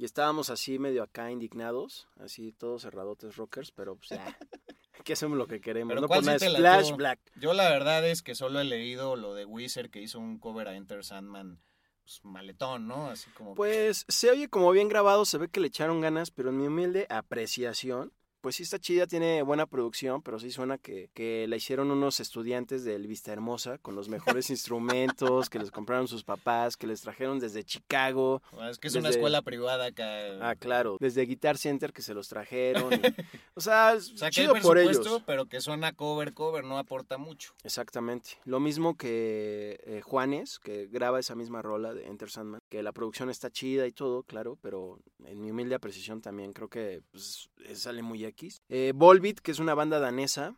y 0.00 0.06
estábamos 0.06 0.48
así 0.48 0.78
medio 0.78 1.02
acá 1.02 1.30
indignados, 1.30 2.08
así 2.18 2.52
todos 2.52 2.80
cerradotes 2.80 3.36
rockers, 3.36 3.70
pero 3.70 3.96
pues 3.96 4.08
ya, 4.08 4.38
que 5.04 5.12
hacemos 5.12 5.36
lo 5.36 5.46
que 5.46 5.60
queremos, 5.60 5.90
Pero 5.90 6.00
no 6.00 6.08
¿cuál 6.08 6.24
por 6.24 6.40
sí? 6.40 6.92
Black. 6.94 7.20
Yo 7.36 7.52
la 7.52 7.68
verdad 7.68 8.08
es 8.08 8.22
que 8.22 8.34
solo 8.34 8.60
he 8.60 8.64
leído 8.64 9.14
lo 9.16 9.34
de 9.34 9.44
Wizard 9.44 9.90
que 9.90 10.00
hizo 10.00 10.18
un 10.18 10.38
cover 10.38 10.68
a 10.68 10.74
Enter 10.74 11.04
Sandman, 11.04 11.60
pues 12.00 12.20
maletón, 12.24 12.88
¿no? 12.88 13.08
Así 13.10 13.28
como... 13.32 13.54
Pues 13.54 14.06
se 14.08 14.30
oye 14.30 14.48
como 14.48 14.70
bien 14.70 14.88
grabado, 14.88 15.26
se 15.26 15.36
ve 15.36 15.48
que 15.48 15.60
le 15.60 15.66
echaron 15.66 16.00
ganas, 16.00 16.30
pero 16.30 16.48
en 16.48 16.56
mi 16.56 16.66
humilde 16.66 17.06
apreciación, 17.10 18.10
pues 18.40 18.56
sí 18.56 18.62
está 18.62 18.78
chida, 18.78 19.06
tiene 19.06 19.42
buena 19.42 19.66
producción, 19.66 20.22
pero 20.22 20.38
sí 20.38 20.50
suena 20.50 20.78
que, 20.78 21.10
que 21.14 21.46
la 21.48 21.56
hicieron 21.56 21.90
unos 21.90 22.20
estudiantes 22.20 22.84
del 22.84 23.06
Vista 23.06 23.32
Hermosa 23.32 23.78
con 23.78 23.94
los 23.94 24.08
mejores 24.08 24.50
instrumentos 24.50 25.50
que 25.50 25.58
les 25.58 25.70
compraron 25.70 26.08
sus 26.08 26.24
papás, 26.24 26.76
que 26.76 26.86
les 26.86 27.00
trajeron 27.00 27.38
desde 27.38 27.64
Chicago. 27.64 28.42
es 28.70 28.78
que 28.78 28.88
es 28.88 28.94
una 28.94 29.10
escuela 29.10 29.42
privada 29.42 29.86
acá. 29.86 30.04
Ah, 30.50 30.54
claro, 30.56 30.96
desde 31.00 31.22
Guitar 31.26 31.58
Center 31.58 31.92
que 31.92 32.02
se 32.02 32.14
los 32.14 32.28
trajeron. 32.28 32.92
y- 32.92 32.96
o 33.54 33.60
sea, 33.60 33.94
O 33.96 34.00
sea, 34.00 34.30
que 34.30 34.40
hay 34.40 34.46
chido 34.46 34.52
por 34.62 34.72
presupuesto, 34.76 35.08
ellos. 35.16 35.22
pero 35.26 35.46
que 35.46 35.60
suena 35.60 35.92
cover, 35.92 36.32
cover, 36.32 36.64
no 36.64 36.78
aporta 36.78 37.18
mucho. 37.18 37.52
Exactamente. 37.64 38.30
Lo 38.44 38.60
mismo 38.60 38.96
que 38.96 39.78
eh, 39.84 40.00
Juanes, 40.02 40.58
que 40.58 40.86
graba 40.86 41.18
esa 41.20 41.34
misma 41.34 41.62
rola 41.62 41.92
de 41.94 42.06
Enter 42.06 42.30
Sandman, 42.30 42.60
que 42.68 42.82
la 42.82 42.92
producción 42.92 43.30
está 43.30 43.50
chida 43.50 43.86
y 43.86 43.92
todo, 43.92 44.22
claro, 44.22 44.56
pero 44.62 44.98
en 45.24 45.40
mi 45.40 45.50
humilde 45.50 45.74
apreciación 45.74 46.20
también 46.20 46.52
creo 46.52 46.68
que 46.68 47.02
pues, 47.10 47.50
eh, 47.64 47.74
sale 47.76 48.02
muy 48.02 48.24
X. 48.30 48.62
Eh, 48.68 48.92
Volbeat, 48.94 49.38
que 49.38 49.50
es 49.52 49.58
una 49.58 49.74
banda 49.74 49.98
danesa, 50.00 50.56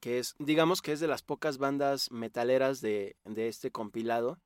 que 0.00 0.18
es, 0.18 0.34
digamos 0.38 0.82
que 0.82 0.92
es 0.92 1.00
de 1.00 1.08
las 1.08 1.22
pocas 1.22 1.58
bandas 1.58 2.10
metaleras 2.10 2.80
de, 2.80 3.16
de 3.24 3.48
este 3.48 3.70
compilado, 3.70 4.38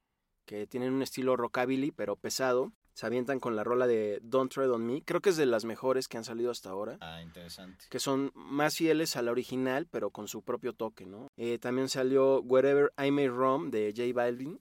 que 0.46 0.66
tienen 0.66 0.92
un 0.94 1.02
estilo 1.02 1.36
rockabilly, 1.36 1.90
pero 1.90 2.16
pesado. 2.16 2.72
Se 2.94 3.06
avientan 3.06 3.38
con 3.38 3.54
la 3.54 3.62
rola 3.62 3.86
de 3.86 4.18
Don't 4.24 4.52
Tread 4.52 4.72
on 4.72 4.84
Me. 4.84 5.02
Creo 5.04 5.20
que 5.20 5.30
es 5.30 5.36
de 5.36 5.46
las 5.46 5.64
mejores 5.64 6.08
que 6.08 6.16
han 6.16 6.24
salido 6.24 6.50
hasta 6.50 6.70
ahora 6.70 6.98
Ah, 7.00 7.22
interesante. 7.22 7.84
que 7.90 8.00
son 8.00 8.32
más 8.34 8.74
fieles 8.76 9.14
a 9.14 9.22
la 9.22 9.30
original, 9.30 9.86
pero 9.86 10.10
con 10.10 10.26
su 10.26 10.42
propio 10.42 10.72
toque, 10.72 11.06
¿no? 11.06 11.28
Eh, 11.36 11.58
también 11.58 11.88
salió 11.88 12.40
Wherever 12.40 12.92
I 12.98 13.12
May 13.12 13.28
Roam 13.28 13.70
de 13.70 13.94
J 13.96 14.12
Balvin, 14.12 14.60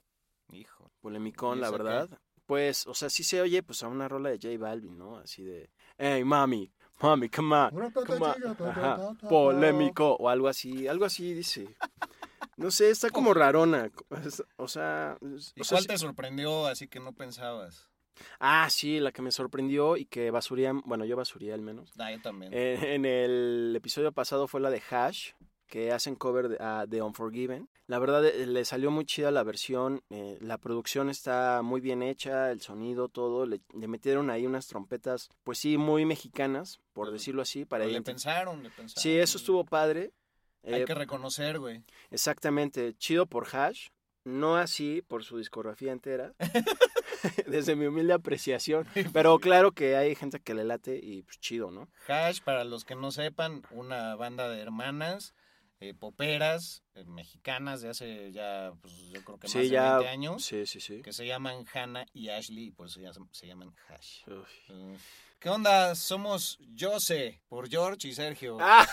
Hijo. 0.51 0.91
polemicón, 1.01 1.57
¿Y 1.57 1.61
la 1.61 1.67
qué? 1.71 1.77
verdad. 1.77 2.19
Pues, 2.45 2.85
o 2.85 2.93
sea, 2.93 3.09
sí 3.09 3.23
se 3.23 3.41
oye 3.41 3.63
pues 3.63 3.81
a 3.81 3.87
una 3.87 4.07
rola 4.07 4.29
de 4.29 4.37
J 4.39 4.55
Balvin, 4.63 4.97
¿no? 4.99 5.17
Así 5.17 5.43
de, 5.43 5.71
hey, 5.97 6.23
mami, 6.23 6.71
mami, 7.01 7.29
come 7.29 7.55
on, 7.55 7.91
come 8.05 8.25
on". 8.25 8.67
Ajá, 8.67 9.15
polémico, 9.29 10.15
o 10.15 10.29
algo 10.29 10.47
así, 10.47 10.87
algo 10.87 11.05
así 11.05 11.33
dice. 11.33 11.75
No 12.57 12.71
sé, 12.71 12.89
está 12.89 13.09
como 13.11 13.33
rarona, 13.33 13.91
o 14.55 14.67
sea... 14.67 15.17
¿Y 15.21 15.61
o 15.61 15.63
sea, 15.63 15.77
cuál 15.77 15.87
te 15.87 15.97
sorprendió 15.97 16.65
así 16.65 16.87
que 16.87 16.99
no 16.99 17.13
pensabas? 17.13 17.87
Ah, 18.39 18.67
sí, 18.71 18.99
la 18.99 19.11
que 19.11 19.21
me 19.21 19.31
sorprendió 19.31 19.95
y 19.95 20.05
que 20.05 20.31
basuría, 20.31 20.73
bueno, 20.85 21.05
yo 21.05 21.15
basuría 21.15 21.53
al 21.53 21.61
menos. 21.61 21.93
Ah, 21.99 22.11
yo 22.11 22.19
también. 22.19 22.51
Eh, 22.53 22.95
en 22.95 23.05
el 23.05 23.73
episodio 23.75 24.11
pasado 24.11 24.47
fue 24.47 24.59
la 24.59 24.71
de 24.71 24.81
Hash, 24.89 25.33
que 25.67 25.91
hacen 25.91 26.15
cover 26.15 26.49
de, 26.49 26.57
a 26.59 26.85
The 26.89 27.01
Unforgiven. 27.01 27.69
La 27.87 27.99
verdad 27.99 28.25
eh, 28.25 28.45
le 28.47 28.65
salió 28.65 28.91
muy 28.91 29.05
chida 29.05 29.31
la 29.31 29.43
versión, 29.43 30.01
eh, 30.09 30.37
la 30.41 30.57
producción 30.57 31.09
está 31.09 31.61
muy 31.61 31.79
bien 31.81 32.01
hecha, 32.03 32.51
el 32.51 32.61
sonido, 32.61 33.07
todo. 33.09 33.45
Le, 33.45 33.61
le 33.73 33.87
metieron 33.87 34.29
ahí 34.29 34.45
unas 34.45 34.67
trompetas, 34.67 35.29
pues 35.43 35.57
sí, 35.59 35.77
muy 35.77 36.05
mexicanas, 36.05 36.79
por 36.93 37.11
decirlo 37.11 37.41
así. 37.41 37.65
Para 37.65 37.85
le 37.85 38.01
pensaron, 38.01 38.63
le 38.63 38.69
pensaron. 38.69 39.01
Sí, 39.01 39.17
eso 39.17 39.37
estuvo 39.37 39.63
padre. 39.65 40.11
Hay 40.63 40.81
Eh, 40.81 40.85
que 40.85 40.95
reconocer, 40.95 41.59
güey. 41.59 41.83
Exactamente, 42.11 42.93
chido 42.97 43.25
por 43.25 43.47
Hash, 43.55 43.87
no 44.25 44.57
así 44.57 45.01
por 45.07 45.23
su 45.23 45.37
discografía 45.37 45.91
entera, 45.93 46.33
desde 47.47 47.75
mi 47.75 47.85
humilde 47.85 48.13
apreciación, 48.13 48.85
pero 49.13 49.39
claro 49.39 49.71
que 49.71 49.95
hay 49.95 50.13
gente 50.15 50.39
que 50.41 50.53
le 50.53 50.65
late 50.65 50.99
y 51.01 51.23
pues 51.23 51.39
chido, 51.39 51.71
¿no? 51.71 51.87
Hash, 52.07 52.41
para 52.41 52.63
los 52.63 52.83
que 52.83 52.95
no 52.95 53.11
sepan, 53.11 53.63
una 53.71 54.15
banda 54.15 54.49
de 54.49 54.59
hermanas 54.61 55.33
eh, 55.79 55.93
poperas 55.93 56.83
eh, 56.95 57.03
mexicanas 57.05 57.81
de 57.81 57.89
hace 57.89 58.31
ya, 58.31 58.71
pues 58.81 58.93
yo 59.13 59.23
creo 59.23 59.37
que 59.37 59.47
más 59.47 59.53
de 59.53 59.59
20 59.69 60.07
años, 60.07 60.43
Sí, 60.43 60.65
sí, 60.65 60.79
sí. 60.79 61.01
que 61.01 61.13
se 61.13 61.25
llaman 61.27 61.65
Hannah 61.73 62.05
y 62.13 62.29
Ashley, 62.29 62.65
y 62.67 62.71
por 62.71 62.87
eso 62.87 62.99
ya 62.99 63.13
se, 63.13 63.19
se 63.31 63.47
llaman 63.47 63.73
Hash. 63.87 64.21
Eh, 64.69 64.97
¿Qué 65.39 65.49
onda? 65.49 65.93
Somos 65.93 66.57
Jose, 66.79 67.41
por 67.47 67.69
George 67.69 68.07
y 68.07 68.13
Sergio. 68.13 68.57
Ah, 68.61 68.85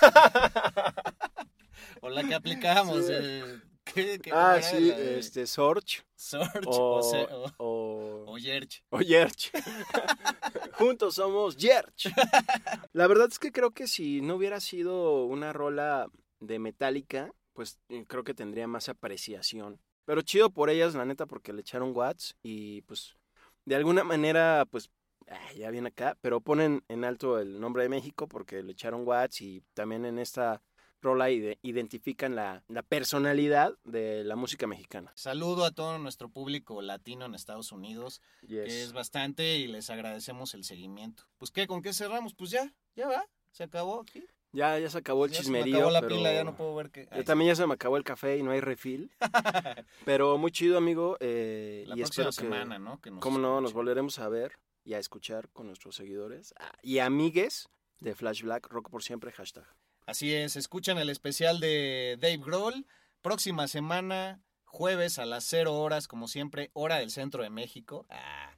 O 2.01 2.09
la 2.11 2.23
que 2.25 2.35
aplicamos. 2.35 3.07
Sí. 3.07 3.12
eh, 3.14 3.61
¿qué- 3.85 4.18
qué 4.20 4.31
ah, 4.33 4.61
sí, 4.62 4.90
este, 4.90 5.47
Sorge 5.47 6.03
Sorge 6.14 6.61
o, 6.66 6.97
o, 6.99 7.03
Se- 7.03 7.27
o- 7.31 7.53
o, 7.59 8.25
o 8.33 8.38
Yerch. 8.38 8.85
o 8.90 9.01
Yerch. 9.01 9.51
Juntos 10.79 11.14
somos 11.16 11.57
Yerch. 11.57 12.12
La 12.92 13.07
verdad 13.07 13.29
es 13.31 13.38
que 13.38 13.53
creo 13.53 13.70
que 13.73 13.87
si 13.88 14.20
no 14.20 14.37
hubiera 14.37 14.61
sido 14.61 15.25
una 15.25 15.53
rola 15.53 16.09
de 16.40 16.59
Metallica, 16.59 17.33
pues 17.53 17.79
eh, 17.88 18.05
creo 18.07 18.25
que 18.25 18.35
tendría 18.35 18.66
más 18.66 18.88
apreciación. 18.88 19.81
Pero 20.05 20.23
chido 20.23 20.51
por 20.51 20.68
ellas, 20.70 20.94
la 20.94 21.05
neta, 21.05 21.27
porque 21.27 21.53
le 21.53 21.61
echaron 21.62 21.97
watts 21.97 22.37
y 22.42 22.83
pues 22.83 23.16
de 23.64 23.75
alguna 23.77 24.05
manera, 24.05 24.66
pues 24.70 24.90
ah, 25.29 25.53
ya 25.57 25.70
viene 25.70 25.88
acá, 25.88 26.18
pero 26.20 26.40
ponen 26.40 26.85
en 26.88 27.05
alto 27.05 27.38
el 27.38 27.59
nombre 27.61 27.83
de 27.85 27.88
México 27.88 28.29
porque 28.29 28.62
le 28.62 28.73
echaron 28.73 29.07
watts 29.07 29.40
y 29.40 29.62
también 29.73 30.05
en 30.05 30.18
esta 30.18 30.61
rola 31.01 31.31
ide- 31.31 31.59
identifican 31.62 32.35
la, 32.35 32.64
la 32.68 32.83
personalidad 32.83 33.75
de 33.85 34.25
la 34.25 34.37
música 34.37 34.66
mexicana. 34.66 35.12
Saludo 35.14 35.64
a 35.64 35.70
todo 35.70 35.99
nuestro 35.99 36.29
público 36.29 36.83
latino 36.83 37.25
en 37.27 37.35
Estados 37.35 37.73
Unidos, 37.73 38.20
que 38.47 38.83
es 38.83 38.92
bastante 38.92 39.57
y 39.59 39.66
les 39.66 39.88
agradecemos 39.90 40.55
el 40.55 40.64
seguimiento. 40.64 41.25
Pues 41.38 41.51
qué, 41.51 41.66
¿con 41.66 41.81
qué 41.83 41.92
cerramos? 41.92 42.35
Pues 42.35 42.51
ya, 42.51 42.75
ya 42.97 43.09
va, 43.09 43.27
se 43.53 43.64
acabó 43.64 44.01
aquí. 44.01 44.27
Ya, 44.55 44.79
ya 44.79 44.88
se 44.88 44.99
acabó 44.99 45.25
el 45.25 45.33
Ya 45.33 45.43
se 45.43 45.51
me 45.51 45.61
acabó 45.62 45.90
la 45.90 46.01
pero 46.01 46.14
pila, 46.17 46.33
ya 46.33 46.45
no 46.45 46.57
puedo 46.57 46.75
ver 46.77 46.90
qué. 46.90 47.09
Yo 47.14 47.25
también 47.25 47.49
ya 47.49 47.57
se 47.57 47.67
me 47.67 47.75
acabó 47.75 47.97
el 47.97 48.05
café 48.05 48.38
y 48.38 48.43
no 48.45 48.53
hay 48.53 48.61
refil. 48.61 49.11
pero 50.05 50.38
muy 50.38 50.53
chido, 50.53 50.79
amigo. 50.79 51.17
eh, 51.21 51.85
La 51.88 51.97
y 51.97 51.99
próxima 51.99 52.05
espero 52.05 52.31
que, 52.31 52.55
semana, 52.57 52.79
¿no? 52.79 53.01
Que 53.01 53.11
nos 53.11 53.21
cómo 53.21 53.38
no, 53.38 53.61
nos 53.61 53.73
volveremos 53.73 54.19
a 54.21 54.29
ver 54.29 54.53
y 54.85 54.95
a 54.95 54.99
escuchar 54.99 55.49
con 55.49 55.67
nuestros 55.67 55.97
seguidores 55.97 56.55
ah, 56.61 56.71
y 56.83 57.01
amigues 57.01 57.69
de 57.99 58.14
Flash 58.14 58.43
Black, 58.43 58.69
Rock 58.69 58.90
por 58.90 59.03
siempre, 59.03 59.33
hashtag. 59.33 59.64
Así 60.07 60.33
es, 60.33 60.55
escuchan 60.57 60.99
el 60.99 61.11
especial 61.11 61.59
de 61.59 62.17
Dave 62.21 62.38
Grohl. 62.38 62.87
Próxima 63.23 63.67
semana, 63.67 64.40
jueves 64.67 65.19
a 65.19 65.25
las 65.25 65.45
0 65.45 65.75
horas, 65.75 66.07
como 66.07 66.29
siempre, 66.29 66.71
hora 66.75 66.99
del 66.99 67.11
centro 67.11 67.43
de 67.43 67.51
México. 67.51 68.07
Ah. 68.09 68.53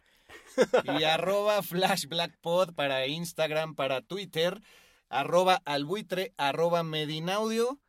Y 0.99 1.05
arroba 1.05 1.63
Flash 1.63 2.07
Black 2.07 2.37
Pod 2.41 2.75
para 2.75 3.07
Instagram, 3.07 3.75
para 3.75 4.03
Twitter, 4.03 4.61
arroba 5.09 5.62
albuitre, 5.64 6.35
arroba 6.37 6.83
medinaudio. 6.83 7.81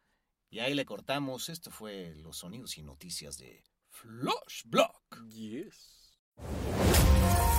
Y 0.50 0.60
ahí 0.60 0.74
le 0.74 0.86
cortamos. 0.86 1.50
Esto 1.50 1.72
fue 1.72 2.14
los 2.16 2.38
sonidos 2.38 2.78
y 2.78 2.84
noticias 2.84 3.38
de 3.38 3.64
Flash 3.90 4.64
Black. 4.66 5.26
Yes. 5.30 6.20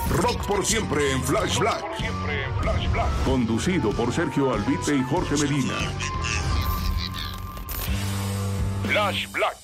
Rock 0.09 0.47
por 0.47 0.65
siempre 0.65 1.11
en 1.11 1.23
Flash 1.23 1.59
Black. 1.59 1.85
Conducido 3.25 3.91
por 3.91 4.11
Sergio 4.11 4.53
Albite 4.53 4.95
y 4.95 5.03
Jorge 5.03 5.37
Medina. 5.37 5.77
Flash 8.87 9.31
Black. 9.31 9.57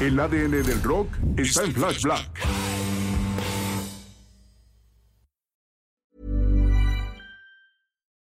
El 0.00 0.18
ADN 0.18 0.62
del 0.62 0.82
rock 0.82 1.08
está 1.36 1.64
en 1.64 1.72
Flash 1.72 2.02
Black. 2.02 2.71